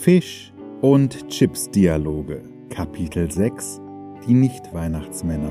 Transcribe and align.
Fisch 0.00 0.50
und 0.80 1.28
Chips 1.28 1.70
Dialoge 1.70 2.40
Kapitel 2.70 3.30
6 3.30 3.82
Die 4.26 4.32
Nicht-Weihnachtsmänner 4.32 5.50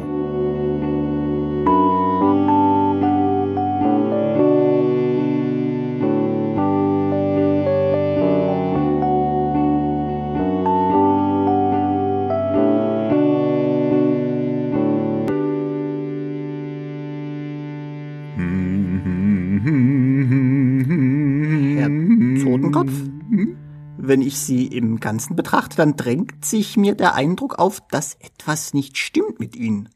Wenn 24.09 24.23
ich 24.23 24.40
Sie 24.40 24.66
im 24.66 24.99
Ganzen 24.99 25.36
betrachte, 25.36 25.77
dann 25.77 25.95
drängt 25.95 26.44
sich 26.44 26.77
mir 26.77 26.95
der 26.95 27.13
Eindruck 27.13 27.59
auf, 27.59 27.80
dass 27.91 28.16
etwas 28.16 28.73
nicht 28.73 28.98
stimmt 28.98 29.40
mit 29.40 29.55
Ihnen. 29.55 29.90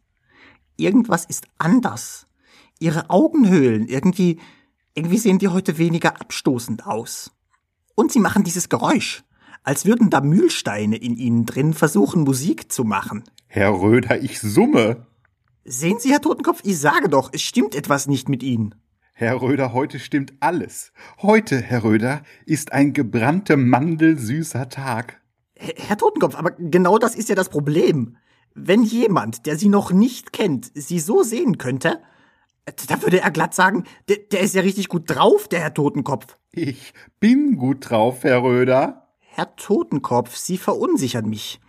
Irgendwas 0.77 1.25
ist 1.25 1.47
anders. 1.57 2.27
Ihre 2.79 3.09
Augenhöhlen, 3.09 3.87
irgendwie, 3.87 4.39
irgendwie 4.93 5.17
sehen 5.17 5.39
die 5.39 5.47
heute 5.47 5.79
weniger 5.79 6.21
abstoßend 6.21 6.85
aus. 6.85 7.31
Und 7.95 8.11
Sie 8.11 8.19
machen 8.19 8.43
dieses 8.43 8.69
Geräusch, 8.69 9.23
als 9.63 9.83
würden 9.83 10.11
da 10.11 10.21
Mühlsteine 10.21 10.97
in 10.97 11.17
Ihnen 11.17 11.47
drin 11.47 11.73
versuchen, 11.73 12.21
Musik 12.21 12.71
zu 12.71 12.83
machen. 12.83 13.23
Herr 13.47 13.71
Röder, 13.71 14.21
ich 14.21 14.39
summe. 14.39 15.07
Sehen 15.65 15.97
Sie, 15.97 16.11
Herr 16.11 16.21
Totenkopf, 16.21 16.59
ich 16.63 16.77
sage 16.77 17.09
doch, 17.09 17.31
es 17.33 17.41
stimmt 17.41 17.73
etwas 17.73 18.05
nicht 18.05 18.29
mit 18.29 18.43
Ihnen. 18.43 18.75
Herr 19.15 19.43
Röder, 19.43 19.73
heute 19.73 19.99
stimmt 19.99 20.33
alles. 20.39 20.91
Heute, 21.21 21.61
Herr 21.61 21.83
Röder, 21.83 22.23
ist 22.47 22.73
ein 22.73 22.93
gebrannte 22.93 23.57
Mandel 23.57 24.17
süßer 24.17 24.69
Tag. 24.69 25.21
Herr 25.55 25.99
Totenkopf, 25.99 26.33
aber 26.35 26.49
genau 26.51 26.97
das 26.97 27.13
ist 27.13 27.29
ja 27.29 27.35
das 27.35 27.49
Problem. 27.49 28.17
Wenn 28.55 28.81
jemand, 28.81 29.45
der 29.45 29.55
Sie 29.55 29.69
noch 29.69 29.91
nicht 29.91 30.33
kennt, 30.33 30.71
Sie 30.73 30.99
so 30.99 31.21
sehen 31.21 31.59
könnte, 31.59 32.01
da 32.87 33.03
würde 33.03 33.21
er 33.21 33.29
glatt 33.29 33.53
sagen, 33.53 33.83
der, 34.09 34.17
der 34.31 34.39
ist 34.39 34.55
ja 34.55 34.61
richtig 34.61 34.89
gut 34.89 35.03
drauf, 35.05 35.47
der 35.47 35.59
Herr 35.59 35.75
Totenkopf. 35.75 36.39
Ich 36.51 36.93
bin 37.19 37.57
gut 37.57 37.87
drauf, 37.91 38.23
Herr 38.23 38.41
Röder. 38.41 39.09
Herr 39.19 39.55
Totenkopf, 39.55 40.35
Sie 40.35 40.57
verunsichern 40.57 41.29
mich. 41.29 41.59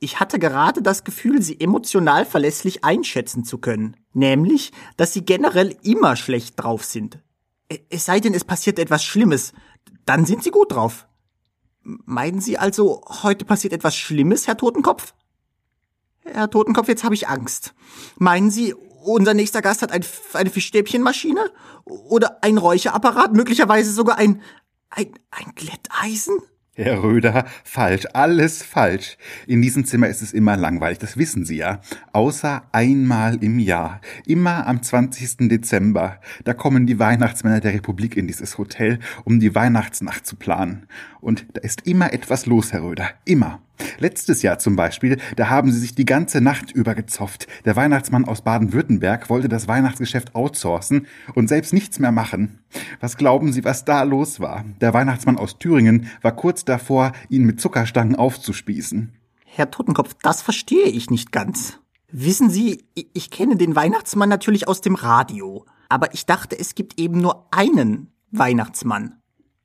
Ich 0.00 0.20
hatte 0.20 0.38
gerade 0.38 0.80
das 0.80 1.02
Gefühl, 1.02 1.42
Sie 1.42 1.60
emotional 1.60 2.24
verlässlich 2.24 2.84
einschätzen 2.84 3.44
zu 3.44 3.58
können. 3.58 3.96
Nämlich, 4.12 4.72
dass 4.96 5.12
Sie 5.12 5.24
generell 5.24 5.76
immer 5.82 6.14
schlecht 6.14 6.54
drauf 6.62 6.84
sind. 6.84 7.20
Es 7.90 8.04
sei 8.04 8.20
denn, 8.20 8.34
es 8.34 8.44
passiert 8.44 8.78
etwas 8.78 9.04
Schlimmes. 9.04 9.52
Dann 10.04 10.24
sind 10.24 10.44
Sie 10.44 10.50
gut 10.50 10.72
drauf. 10.72 11.08
Meinen 11.82 12.40
Sie 12.40 12.58
also, 12.58 13.02
heute 13.22 13.44
passiert 13.44 13.72
etwas 13.72 13.96
Schlimmes, 13.96 14.46
Herr 14.46 14.56
Totenkopf? 14.56 15.14
Herr 16.24 16.50
Totenkopf, 16.50 16.88
jetzt 16.88 17.04
habe 17.04 17.14
ich 17.14 17.28
Angst. 17.28 17.74
Meinen 18.18 18.50
Sie, 18.50 18.74
unser 18.74 19.34
nächster 19.34 19.62
Gast 19.62 19.82
hat 19.82 19.90
ein, 19.90 20.04
eine 20.34 20.50
Fischstäbchenmaschine? 20.50 21.50
Oder 21.84 22.42
ein 22.42 22.58
Räucherapparat? 22.58 23.32
Möglicherweise 23.32 23.92
sogar 23.92 24.18
ein, 24.18 24.42
ein, 24.90 25.12
ein 25.30 25.52
Glätteisen? 25.54 26.38
Herr 26.80 27.02
Röder, 27.02 27.44
falsch, 27.64 28.06
alles 28.12 28.62
falsch. 28.62 29.18
In 29.48 29.60
diesem 29.60 29.84
Zimmer 29.84 30.06
ist 30.06 30.22
es 30.22 30.32
immer 30.32 30.56
langweilig, 30.56 30.98
das 30.98 31.16
wissen 31.16 31.44
Sie 31.44 31.56
ja. 31.56 31.80
Außer 32.12 32.62
einmal 32.70 33.42
im 33.42 33.58
Jahr. 33.58 34.00
Immer 34.26 34.64
am 34.68 34.80
20. 34.80 35.48
Dezember. 35.48 36.20
Da 36.44 36.54
kommen 36.54 36.86
die 36.86 37.00
Weihnachtsmänner 37.00 37.58
der 37.58 37.74
Republik 37.74 38.16
in 38.16 38.28
dieses 38.28 38.58
Hotel, 38.58 39.00
um 39.24 39.40
die 39.40 39.56
Weihnachtsnacht 39.56 40.24
zu 40.24 40.36
planen. 40.36 40.86
Und 41.20 41.46
da 41.52 41.62
ist 41.62 41.84
immer 41.84 42.12
etwas 42.12 42.46
los, 42.46 42.72
Herr 42.72 42.84
Röder. 42.84 43.10
Immer. 43.24 43.60
Letztes 43.98 44.42
Jahr 44.42 44.58
zum 44.58 44.76
Beispiel, 44.76 45.18
da 45.36 45.50
haben 45.50 45.72
sie 45.72 45.78
sich 45.78 45.94
die 45.94 46.04
ganze 46.04 46.40
Nacht 46.40 46.70
über 46.72 46.94
gezopft. 46.94 47.46
Der 47.64 47.76
Weihnachtsmann 47.76 48.26
aus 48.26 48.42
Baden-Württemberg 48.42 49.30
wollte 49.30 49.48
das 49.48 49.68
Weihnachtsgeschäft 49.68 50.34
outsourcen 50.34 51.06
und 51.34 51.48
selbst 51.48 51.72
nichts 51.72 51.98
mehr 51.98 52.12
machen. 52.12 52.58
Was 53.00 53.16
glauben 53.16 53.52
Sie, 53.52 53.64
was 53.64 53.84
da 53.84 54.02
los 54.02 54.40
war? 54.40 54.64
Der 54.80 54.94
Weihnachtsmann 54.94 55.38
aus 55.38 55.58
Thüringen 55.58 56.08
war 56.22 56.32
kurz 56.32 56.64
davor, 56.64 57.12
ihn 57.28 57.44
mit 57.44 57.60
Zuckerstangen 57.60 58.16
aufzuspießen. 58.16 59.12
Herr 59.44 59.70
Totenkopf, 59.70 60.14
das 60.22 60.42
verstehe 60.42 60.86
ich 60.86 61.10
nicht 61.10 61.32
ganz. 61.32 61.78
Wissen 62.10 62.48
Sie, 62.48 62.84
ich 62.94 63.30
kenne 63.30 63.56
den 63.56 63.76
Weihnachtsmann 63.76 64.28
natürlich 64.28 64.66
aus 64.68 64.80
dem 64.80 64.94
Radio, 64.94 65.66
aber 65.88 66.14
ich 66.14 66.26
dachte, 66.26 66.58
es 66.58 66.74
gibt 66.74 66.98
eben 66.98 67.20
nur 67.20 67.48
einen 67.50 68.12
Weihnachtsmann. 68.30 69.14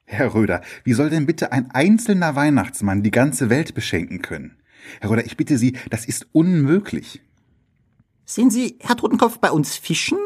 Herr 0.06 0.34
Röder, 0.34 0.62
wie 0.84 0.94
soll 0.94 1.10
denn 1.10 1.26
bitte 1.26 1.52
ein 1.52 1.72
einzelner 1.72 2.36
Weihnachtsmann 2.36 3.04
die 3.04 3.12
ganze 3.12 3.50
Welt 3.50 3.74
beschenken 3.74 4.22
können? 4.22 4.58
Herr 5.00 5.10
Röder, 5.10 5.26
ich 5.26 5.38
bitte 5.38 5.58
Sie, 5.58 5.78
das 5.90 6.06
ist 6.06 6.28
unmöglich. 6.32 7.22
Sehen 8.26 8.52
Sie, 8.52 8.78
Herr 8.80 8.98
Totenkopf, 8.98 9.40
bei 9.40 9.52
uns 9.52 9.76
fischen, 9.76 10.18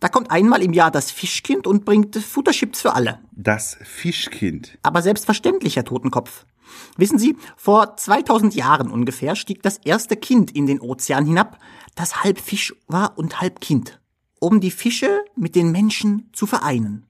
da 0.00 0.08
kommt 0.08 0.30
einmal 0.30 0.62
im 0.62 0.72
Jahr 0.72 0.90
das 0.90 1.10
Fischkind 1.10 1.66
und 1.66 1.84
bringt 1.84 2.16
Futterchips 2.16 2.80
für 2.82 2.94
alle. 2.94 3.20
Das 3.32 3.78
Fischkind. 3.82 4.78
Aber 4.82 5.00
selbstverständlich, 5.00 5.76
Herr 5.76 5.84
Totenkopf. 5.84 6.44
Wissen 6.96 7.18
Sie, 7.18 7.36
vor 7.56 7.96
2000 7.96 8.54
Jahren 8.54 8.90
ungefähr 8.90 9.36
stieg 9.36 9.62
das 9.62 9.78
erste 9.78 10.16
Kind 10.16 10.50
in 10.50 10.66
den 10.66 10.80
Ozean 10.80 11.26
hinab, 11.26 11.58
das 11.94 12.24
halb 12.24 12.40
Fisch 12.40 12.74
war 12.88 13.16
und 13.18 13.40
halb 13.40 13.60
Kind, 13.60 14.00
um 14.40 14.60
die 14.60 14.70
Fische 14.70 15.24
mit 15.36 15.54
den 15.54 15.70
Menschen 15.70 16.30
zu 16.32 16.46
vereinen. 16.46 17.06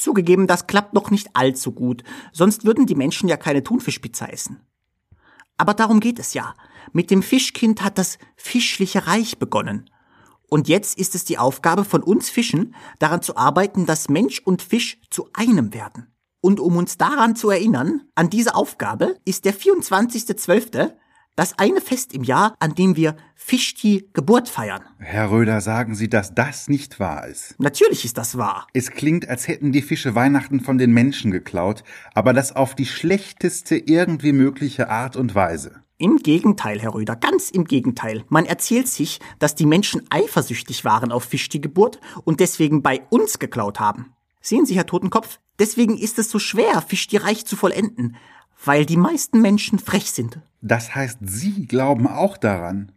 Zugegeben, 0.00 0.46
das 0.46 0.66
klappt 0.66 0.94
noch 0.94 1.10
nicht 1.10 1.36
allzu 1.36 1.72
gut, 1.72 2.04
sonst 2.32 2.64
würden 2.64 2.86
die 2.86 2.94
Menschen 2.94 3.28
ja 3.28 3.36
keine 3.36 3.62
Thunfischpizza 3.62 4.26
essen. 4.26 4.60
Aber 5.58 5.74
darum 5.74 6.00
geht 6.00 6.18
es 6.18 6.32
ja. 6.32 6.54
Mit 6.94 7.10
dem 7.10 7.22
Fischkind 7.22 7.82
hat 7.82 7.98
das 7.98 8.16
fischliche 8.34 9.06
Reich 9.06 9.38
begonnen. 9.38 9.90
Und 10.48 10.68
jetzt 10.68 10.98
ist 10.98 11.14
es 11.14 11.26
die 11.26 11.36
Aufgabe 11.36 11.84
von 11.84 12.02
uns 12.02 12.30
Fischen, 12.30 12.74
daran 12.98 13.20
zu 13.20 13.36
arbeiten, 13.36 13.84
dass 13.84 14.08
Mensch 14.08 14.40
und 14.40 14.62
Fisch 14.62 15.02
zu 15.10 15.28
einem 15.34 15.74
werden. 15.74 16.06
Und 16.40 16.60
um 16.60 16.78
uns 16.78 16.96
daran 16.96 17.36
zu 17.36 17.50
erinnern, 17.50 18.00
an 18.14 18.30
diese 18.30 18.54
Aufgabe, 18.54 19.18
ist 19.26 19.44
der 19.44 19.54
24.12. 19.54 20.94
Das 21.36 21.58
eine 21.58 21.80
Fest 21.80 22.12
im 22.12 22.22
Jahr, 22.22 22.54
an 22.58 22.74
dem 22.74 22.96
wir 22.96 23.16
Fischti 23.34 24.08
Geburt 24.12 24.48
feiern. 24.48 24.82
Herr 24.98 25.30
Röder, 25.30 25.60
sagen 25.60 25.94
Sie, 25.94 26.08
dass 26.08 26.34
das 26.34 26.68
nicht 26.68 27.00
wahr 27.00 27.26
ist. 27.26 27.54
Natürlich 27.58 28.04
ist 28.04 28.18
das 28.18 28.36
wahr. 28.36 28.66
Es 28.74 28.90
klingt, 28.90 29.28
als 29.28 29.48
hätten 29.48 29.72
die 29.72 29.82
Fische 29.82 30.14
Weihnachten 30.14 30.60
von 30.60 30.76
den 30.76 30.92
Menschen 30.92 31.30
geklaut, 31.30 31.82
aber 32.14 32.32
das 32.32 32.54
auf 32.54 32.74
die 32.74 32.86
schlechteste 32.86 33.76
irgendwie 33.76 34.32
mögliche 34.32 34.90
Art 34.90 35.16
und 35.16 35.34
Weise. 35.34 35.82
Im 35.96 36.16
Gegenteil, 36.16 36.80
Herr 36.80 36.94
Röder, 36.94 37.14
ganz 37.14 37.50
im 37.50 37.64
Gegenteil. 37.64 38.24
Man 38.28 38.46
erzählt 38.46 38.88
sich, 38.88 39.20
dass 39.38 39.54
die 39.54 39.66
Menschen 39.66 40.02
eifersüchtig 40.10 40.84
waren 40.84 41.12
auf 41.12 41.24
Fischti 41.24 41.58
Geburt 41.58 42.00
und 42.24 42.40
deswegen 42.40 42.82
bei 42.82 43.02
uns 43.10 43.38
geklaut 43.38 43.80
haben. 43.80 44.14
Sehen 44.40 44.64
Sie, 44.64 44.76
Herr 44.76 44.86
Totenkopf, 44.86 45.40
deswegen 45.58 45.98
ist 45.98 46.18
es 46.18 46.30
so 46.30 46.38
schwer, 46.38 46.80
Fischti 46.80 47.18
Reich 47.18 47.44
zu 47.44 47.54
vollenden, 47.54 48.16
weil 48.64 48.86
die 48.86 48.96
meisten 48.96 49.42
Menschen 49.42 49.78
frech 49.78 50.10
sind. 50.10 50.40
Das 50.62 50.94
heißt, 50.94 51.18
Sie 51.22 51.66
glauben 51.66 52.06
auch 52.06 52.36
daran. 52.36 52.92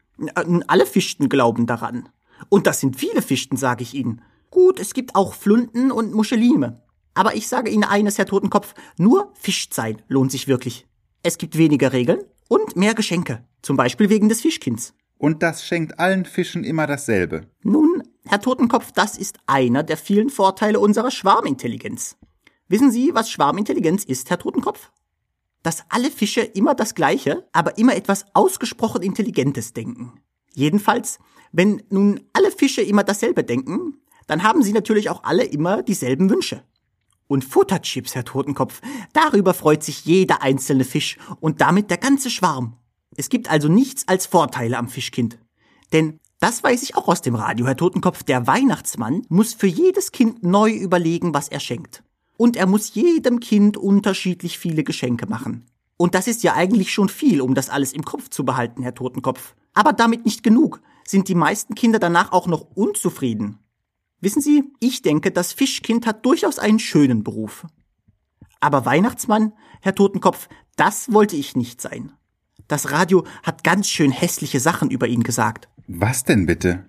Alle 0.67 0.85
Fichten 0.85 1.29
glauben 1.29 1.65
daran. 1.65 2.09
Und 2.49 2.67
das 2.67 2.79
sind 2.79 2.97
viele 2.97 3.21
Fichten, 3.21 3.57
sage 3.57 3.83
ich 3.83 3.93
Ihnen. 3.93 4.21
Gut, 4.51 4.79
es 4.79 4.93
gibt 4.93 5.15
auch 5.15 5.33
Flunden 5.33 5.91
und 5.91 6.13
Muscheline. 6.13 6.81
Aber 7.13 7.35
ich 7.35 7.47
sage 7.47 7.69
Ihnen 7.69 7.83
eines, 7.83 8.17
Herr 8.17 8.25
Totenkopf, 8.25 8.73
nur 8.97 9.31
Fischsein 9.33 10.01
lohnt 10.07 10.31
sich 10.31 10.47
wirklich. 10.47 10.87
Es 11.21 11.37
gibt 11.37 11.57
weniger 11.57 11.93
Regeln 11.93 12.19
und 12.47 12.75
mehr 12.75 12.93
Geschenke. 12.93 13.43
Zum 13.61 13.77
Beispiel 13.77 14.09
wegen 14.09 14.29
des 14.29 14.41
Fischkinds. 14.41 14.93
Und 15.17 15.41
das 15.41 15.65
schenkt 15.65 15.99
allen 15.99 16.25
Fischen 16.25 16.63
immer 16.63 16.85
dasselbe. 16.85 17.47
Nun, 17.63 18.03
Herr 18.25 18.41
Totenkopf, 18.41 18.91
das 18.91 19.17
ist 19.17 19.37
einer 19.47 19.83
der 19.83 19.95
vielen 19.95 20.29
Vorteile 20.29 20.79
unserer 20.79 21.11
Schwarmintelligenz. 21.11 22.17
Wissen 22.67 22.91
Sie, 22.91 23.11
was 23.13 23.29
Schwarmintelligenz 23.29 24.03
ist, 24.03 24.29
Herr 24.29 24.39
Totenkopf? 24.39 24.91
Dass 25.63 25.83
alle 25.89 26.11
Fische 26.11 26.41
immer 26.41 26.75
das 26.75 26.93
Gleiche, 26.93 27.47
aber 27.53 27.77
immer 27.77 27.95
etwas 27.95 28.25
ausgesprochen 28.33 29.01
Intelligentes 29.01 29.73
denken. 29.73 30.21
Jedenfalls, 30.53 31.19
wenn 31.51 31.81
nun 31.89 32.21
alle 32.33 32.51
Fische 32.51 32.81
immer 32.81 33.03
dasselbe 33.03 33.43
denken, 33.43 34.01
dann 34.27 34.43
haben 34.43 34.61
sie 34.61 34.73
natürlich 34.73 35.09
auch 35.09 35.23
alle 35.23 35.43
immer 35.43 35.81
dieselben 35.81 36.29
Wünsche. 36.29 36.63
Und 37.27 37.45
Futterchips, 37.45 38.15
Herr 38.15 38.25
Totenkopf, 38.25 38.81
darüber 39.13 39.53
freut 39.53 39.83
sich 39.83 40.05
jeder 40.05 40.41
einzelne 40.41 40.83
Fisch 40.83 41.17
und 41.39 41.61
damit 41.61 41.89
der 41.89 41.97
ganze 41.97 42.29
Schwarm. 42.29 42.77
Es 43.15 43.29
gibt 43.29 43.49
also 43.49 43.67
nichts 43.67 44.07
als 44.07 44.25
Vorteile 44.25 44.77
am 44.77 44.89
Fischkind. 44.89 45.39
Denn 45.93 46.19
das 46.39 46.63
weiß 46.63 46.83
ich 46.83 46.95
auch 46.95 47.07
aus 47.07 47.21
dem 47.21 47.35
Radio, 47.35 47.65
Herr 47.65 47.77
Totenkopf, 47.77 48.23
der 48.23 48.47
Weihnachtsmann 48.47 49.21
muss 49.29 49.53
für 49.53 49.67
jedes 49.67 50.11
Kind 50.11 50.43
neu 50.43 50.71
überlegen, 50.71 51.33
was 51.33 51.47
er 51.47 51.59
schenkt. 51.59 52.03
Und 52.37 52.55
er 52.55 52.67
muss 52.67 52.93
jedem 52.93 53.39
Kind 53.39 53.77
unterschiedlich 53.77 54.57
viele 54.57 54.83
Geschenke 54.83 55.27
machen. 55.27 55.65
Und 55.97 56.15
das 56.15 56.27
ist 56.27 56.43
ja 56.43 56.53
eigentlich 56.53 56.91
schon 56.91 57.09
viel, 57.09 57.41
um 57.41 57.53
das 57.53 57.69
alles 57.69 57.93
im 57.93 58.03
Kopf 58.03 58.29
zu 58.29 58.43
behalten, 58.43 58.83
Herr 58.83 58.95
Totenkopf. 58.95 59.55
Aber 59.73 59.93
damit 59.93 60.25
nicht 60.25 60.43
genug. 60.43 60.81
Sind 61.05 61.27
die 61.27 61.35
meisten 61.35 61.75
Kinder 61.75 61.99
danach 61.99 62.31
auch 62.31 62.47
noch 62.47 62.61
unzufrieden? 62.75 63.59
Wissen 64.19 64.41
Sie, 64.41 64.63
ich 64.79 65.01
denke, 65.01 65.31
das 65.31 65.51
Fischkind 65.51 66.05
hat 66.05 66.25
durchaus 66.25 66.57
einen 66.57 66.79
schönen 66.79 67.23
Beruf. 67.23 67.67
Aber 68.59 68.85
Weihnachtsmann, 68.85 69.51
Herr 69.81 69.95
Totenkopf, 69.95 70.47
das 70.77 71.11
wollte 71.11 71.35
ich 71.35 71.55
nicht 71.55 71.81
sein. 71.81 72.13
Das 72.69 72.91
Radio 72.91 73.25
hat 73.43 73.63
ganz 73.63 73.89
schön 73.89 74.11
hässliche 74.11 74.61
Sachen 74.61 74.89
über 74.89 75.07
ihn 75.07 75.23
gesagt. 75.23 75.67
Was 75.87 76.23
denn 76.23 76.45
bitte? 76.45 76.85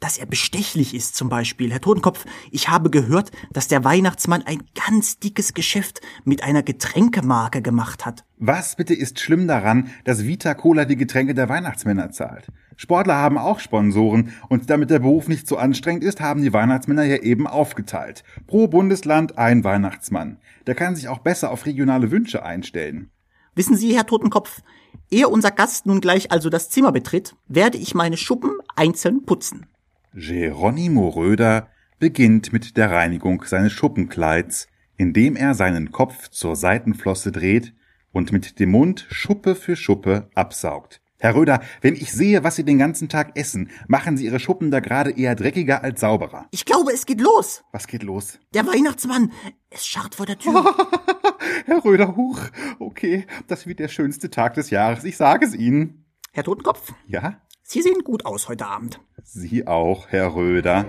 Dass 0.00 0.16
er 0.16 0.26
bestechlich 0.26 0.94
ist 0.94 1.14
zum 1.14 1.28
Beispiel. 1.28 1.70
Herr 1.70 1.80
Totenkopf, 1.80 2.24
ich 2.50 2.68
habe 2.70 2.90
gehört, 2.90 3.30
dass 3.52 3.68
der 3.68 3.84
Weihnachtsmann 3.84 4.42
ein 4.42 4.62
ganz 4.74 5.18
dickes 5.18 5.54
Geschäft 5.54 6.00
mit 6.24 6.42
einer 6.42 6.62
Getränkemarke 6.62 7.60
gemacht 7.60 8.06
hat. 8.06 8.24
Was 8.38 8.76
bitte 8.76 8.94
ist 8.94 9.20
schlimm 9.20 9.46
daran, 9.46 9.90
dass 10.04 10.24
Vita 10.24 10.54
Cola 10.54 10.86
die 10.86 10.96
Getränke 10.96 11.34
der 11.34 11.50
Weihnachtsmänner 11.50 12.10
zahlt? 12.10 12.48
Sportler 12.76 13.16
haben 13.16 13.36
auch 13.36 13.60
Sponsoren 13.60 14.32
und 14.48 14.70
damit 14.70 14.88
der 14.88 15.00
Beruf 15.00 15.28
nicht 15.28 15.46
so 15.46 15.58
anstrengend 15.58 16.02
ist, 16.02 16.22
haben 16.22 16.40
die 16.40 16.54
Weihnachtsmänner 16.54 17.04
ja 17.04 17.18
eben 17.18 17.46
aufgeteilt. 17.46 18.24
Pro 18.46 18.68
Bundesland 18.68 19.36
ein 19.36 19.64
Weihnachtsmann. 19.64 20.38
Der 20.66 20.74
kann 20.74 20.96
sich 20.96 21.08
auch 21.08 21.18
besser 21.18 21.50
auf 21.50 21.66
regionale 21.66 22.10
Wünsche 22.10 22.42
einstellen. 22.42 23.10
Wissen 23.54 23.76
Sie, 23.76 23.94
Herr 23.94 24.06
Totenkopf, 24.06 24.62
ehe 25.10 25.28
unser 25.28 25.50
Gast 25.50 25.84
nun 25.84 26.00
gleich 26.00 26.32
also 26.32 26.48
das 26.48 26.70
Zimmer 26.70 26.92
betritt, 26.92 27.36
werde 27.48 27.76
ich 27.76 27.94
meine 27.94 28.16
Schuppen 28.16 28.52
einzeln 28.76 29.26
putzen. 29.26 29.66
Geronimo 30.14 31.08
Röder 31.08 31.68
beginnt 31.98 32.52
mit 32.52 32.76
der 32.76 32.90
Reinigung 32.90 33.44
seines 33.44 33.72
Schuppenkleids, 33.72 34.66
indem 34.96 35.36
er 35.36 35.54
seinen 35.54 35.92
Kopf 35.92 36.28
zur 36.28 36.56
Seitenflosse 36.56 37.30
dreht 37.32 37.74
und 38.12 38.32
mit 38.32 38.58
dem 38.58 38.70
Mund 38.70 39.06
Schuppe 39.10 39.54
für 39.54 39.76
Schuppe 39.76 40.28
absaugt. 40.34 41.00
Herr 41.18 41.34
Röder, 41.34 41.60
wenn 41.82 41.94
ich 41.94 42.12
sehe, 42.12 42.42
was 42.44 42.56
Sie 42.56 42.64
den 42.64 42.78
ganzen 42.78 43.10
Tag 43.10 43.36
essen, 43.36 43.70
machen 43.86 44.16
Sie 44.16 44.24
Ihre 44.24 44.40
Schuppen 44.40 44.70
da 44.70 44.80
gerade 44.80 45.10
eher 45.10 45.34
dreckiger 45.34 45.84
als 45.84 46.00
sauberer. 46.00 46.46
Ich 46.50 46.64
glaube, 46.64 46.92
es 46.92 47.04
geht 47.04 47.20
los. 47.20 47.62
Was 47.72 47.86
geht 47.86 48.02
los? 48.02 48.38
Der 48.54 48.66
Weihnachtsmann, 48.66 49.30
es 49.68 49.86
scharrt 49.86 50.14
vor 50.14 50.24
der 50.26 50.38
Tür. 50.38 50.74
Herr 51.66 51.84
Röder, 51.84 52.16
huch. 52.16 52.40
Okay, 52.78 53.26
das 53.48 53.66
wird 53.66 53.78
der 53.80 53.88
schönste 53.88 54.30
Tag 54.30 54.54
des 54.54 54.70
Jahres, 54.70 55.04
ich 55.04 55.18
sage 55.18 55.44
es 55.44 55.54
Ihnen. 55.54 56.06
Herr 56.32 56.44
Totenkopf, 56.44 56.94
Ja? 57.06 57.40
Sie 57.72 57.82
sehen 57.82 58.02
gut 58.02 58.26
aus 58.26 58.48
heute 58.48 58.66
Abend. 58.66 59.00
Sie 59.22 59.68
auch, 59.68 60.08
Herr 60.08 60.34
Röder. 60.34 60.86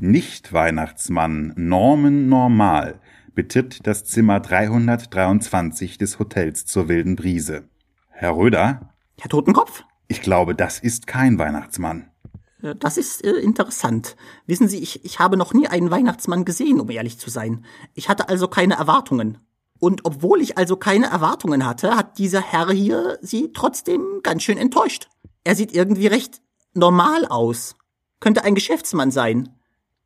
Nicht-Weihnachtsmann 0.00 1.52
Norman 1.54 2.28
Normal 2.28 2.98
betritt 3.32 3.86
das 3.86 4.04
Zimmer 4.04 4.40
323 4.40 5.98
des 5.98 6.18
Hotels 6.18 6.66
zur 6.66 6.88
wilden 6.88 7.14
Brise. 7.14 7.68
Herr 8.08 8.34
Röder, 8.36 8.92
Herr 9.20 9.28
Totenkopf, 9.28 9.84
ich 10.08 10.20
glaube, 10.20 10.56
das 10.56 10.80
ist 10.80 11.06
kein 11.06 11.38
Weihnachtsmann. 11.38 12.10
Äh, 12.62 12.74
das 12.76 12.96
ist 12.96 13.24
äh, 13.24 13.32
interessant. 13.32 14.16
Wissen 14.46 14.68
Sie, 14.68 14.78
ich, 14.78 15.04
ich 15.04 15.18
habe 15.18 15.36
noch 15.36 15.54
nie 15.54 15.68
einen 15.68 15.90
Weihnachtsmann 15.90 16.44
gesehen, 16.44 16.80
um 16.80 16.90
ehrlich 16.90 17.18
zu 17.18 17.30
sein. 17.30 17.64
Ich 17.94 18.08
hatte 18.08 18.28
also 18.28 18.48
keine 18.48 18.74
Erwartungen. 18.74 19.38
Und 19.78 20.04
obwohl 20.04 20.42
ich 20.42 20.58
also 20.58 20.76
keine 20.76 21.06
Erwartungen 21.06 21.66
hatte, 21.66 21.96
hat 21.96 22.18
dieser 22.18 22.42
Herr 22.42 22.70
hier 22.70 23.18
sie 23.22 23.52
trotzdem 23.52 24.20
ganz 24.22 24.42
schön 24.42 24.58
enttäuscht. 24.58 25.08
Er 25.42 25.56
sieht 25.56 25.72
irgendwie 25.72 26.06
recht 26.06 26.42
normal 26.74 27.26
aus. 27.26 27.76
Könnte 28.20 28.44
ein 28.44 28.54
Geschäftsmann 28.54 29.10
sein. 29.10 29.56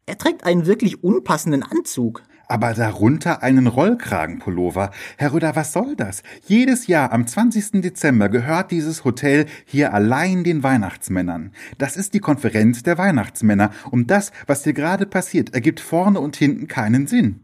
Er 0.07 0.17
trägt 0.17 0.45
einen 0.45 0.67
wirklich 0.67 1.03
unpassenden 1.03 1.65
Anzug. 1.65 2.23
Aber 2.49 2.75
darunter 2.75 3.43
einen 3.43 3.67
Rollkragenpullover. 3.67 4.91
Herr 5.17 5.33
Röder, 5.33 5.57
was 5.57 5.73
soll 5.73 5.97
das? 5.97 6.23
Jedes 6.47 6.87
Jahr 6.87 7.13
am 7.13 7.27
20. 7.27 7.83
Dezember 7.83 8.29
gehört 8.29 8.71
dieses 8.71 9.05
Hotel 9.05 9.47
hier 9.65 9.95
allein 9.95 10.45
den 10.45 10.63
Weihnachtsmännern. 10.63 11.53
Das 11.79 11.97
ist 11.97 12.15
die 12.15 12.21
Konferenz 12.21 12.83
der 12.83 12.99
Weihnachtsmänner. 12.99 13.71
Und 13.91 14.11
das, 14.11 14.33
was 14.47 14.65
hier 14.65 14.75
gerade 14.75 15.07
passiert, 15.07 15.55
ergibt 15.55 15.81
vorne 15.81 16.21
und 16.21 16.37
hinten 16.37 16.69
keinen 16.69 17.07
Sinn. 17.07 17.41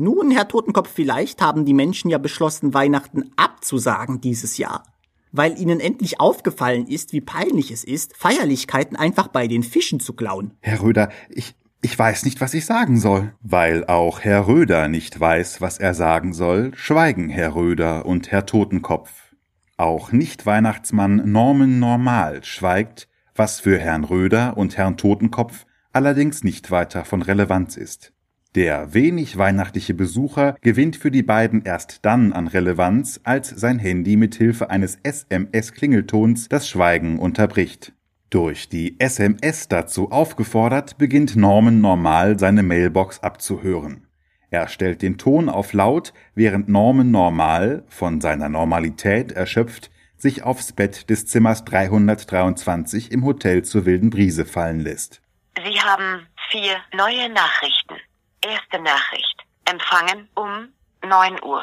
Nun, 0.00 0.30
Herr 0.30 0.46
Totenkopf, 0.46 0.90
vielleicht 0.94 1.42
haben 1.42 1.64
die 1.64 1.74
Menschen 1.74 2.08
ja 2.08 2.18
beschlossen, 2.18 2.72
Weihnachten 2.72 3.32
abzusagen 3.36 4.20
dieses 4.20 4.56
Jahr. 4.56 4.84
Weil 5.32 5.58
ihnen 5.58 5.80
endlich 5.80 6.20
aufgefallen 6.20 6.86
ist, 6.86 7.12
wie 7.12 7.20
peinlich 7.20 7.72
es 7.72 7.82
ist, 7.82 8.16
Feierlichkeiten 8.16 8.96
einfach 8.96 9.26
bei 9.26 9.48
den 9.48 9.64
Fischen 9.64 9.98
zu 9.98 10.12
klauen. 10.12 10.52
Herr 10.60 10.82
Röder, 10.82 11.10
ich, 11.28 11.56
ich 11.80 11.98
weiß 11.98 12.24
nicht, 12.24 12.40
was 12.40 12.54
ich 12.54 12.66
sagen 12.66 12.98
soll. 12.98 13.32
Weil 13.40 13.84
auch 13.86 14.20
Herr 14.20 14.48
Röder 14.48 14.88
nicht 14.88 15.18
weiß, 15.18 15.60
was 15.60 15.78
er 15.78 15.94
sagen 15.94 16.32
soll, 16.32 16.72
schweigen 16.74 17.28
Herr 17.28 17.54
Röder 17.54 18.06
und 18.06 18.30
Herr 18.32 18.46
Totenkopf. 18.46 19.34
Auch 19.76 20.10
Nicht-Weihnachtsmann 20.10 21.30
Norman 21.30 21.78
Normal 21.78 22.42
schweigt, 22.42 23.08
was 23.34 23.60
für 23.60 23.78
Herrn 23.78 24.04
Röder 24.04 24.56
und 24.56 24.76
Herrn 24.76 24.96
Totenkopf 24.96 25.66
allerdings 25.92 26.42
nicht 26.44 26.70
weiter 26.70 27.04
von 27.04 27.22
Relevanz 27.22 27.76
ist. 27.76 28.12
Der 28.54 28.94
wenig 28.94 29.36
weihnachtliche 29.36 29.94
Besucher 29.94 30.56
gewinnt 30.62 30.96
für 30.96 31.10
die 31.10 31.22
beiden 31.22 31.62
erst 31.62 32.04
dann 32.04 32.32
an 32.32 32.48
Relevanz, 32.48 33.20
als 33.22 33.50
sein 33.50 33.78
Handy 33.78 34.16
mit 34.16 34.34
Hilfe 34.34 34.70
eines 34.70 34.98
SMS-Klingeltons 35.02 36.48
das 36.48 36.68
Schweigen 36.68 37.18
unterbricht. 37.18 37.92
Durch 38.30 38.68
die 38.68 39.00
SMS 39.00 39.68
dazu 39.68 40.10
aufgefordert, 40.10 40.98
beginnt 40.98 41.34
Norman 41.34 41.80
normal 41.80 42.38
seine 42.38 42.62
Mailbox 42.62 43.20
abzuhören. 43.20 44.06
Er 44.50 44.68
stellt 44.68 45.00
den 45.00 45.16
Ton 45.16 45.48
auf 45.48 45.72
laut, 45.72 46.12
während 46.34 46.68
Norman 46.68 47.10
normal, 47.10 47.84
von 47.88 48.20
seiner 48.20 48.50
Normalität 48.50 49.32
erschöpft, 49.32 49.90
sich 50.18 50.42
aufs 50.42 50.72
Bett 50.72 51.08
des 51.08 51.26
Zimmers 51.26 51.64
323 51.64 53.12
im 53.12 53.24
Hotel 53.24 53.64
zur 53.64 53.86
wilden 53.86 54.10
Brise 54.10 54.44
fallen 54.44 54.80
lässt. 54.80 55.22
Sie 55.56 55.80
haben 55.80 56.26
vier 56.50 56.76
neue 56.94 57.30
Nachrichten. 57.30 57.94
Erste 58.42 58.82
Nachricht. 58.82 59.44
Empfangen 59.64 60.28
um 60.34 60.68
9 61.02 61.42
Uhr. 61.42 61.62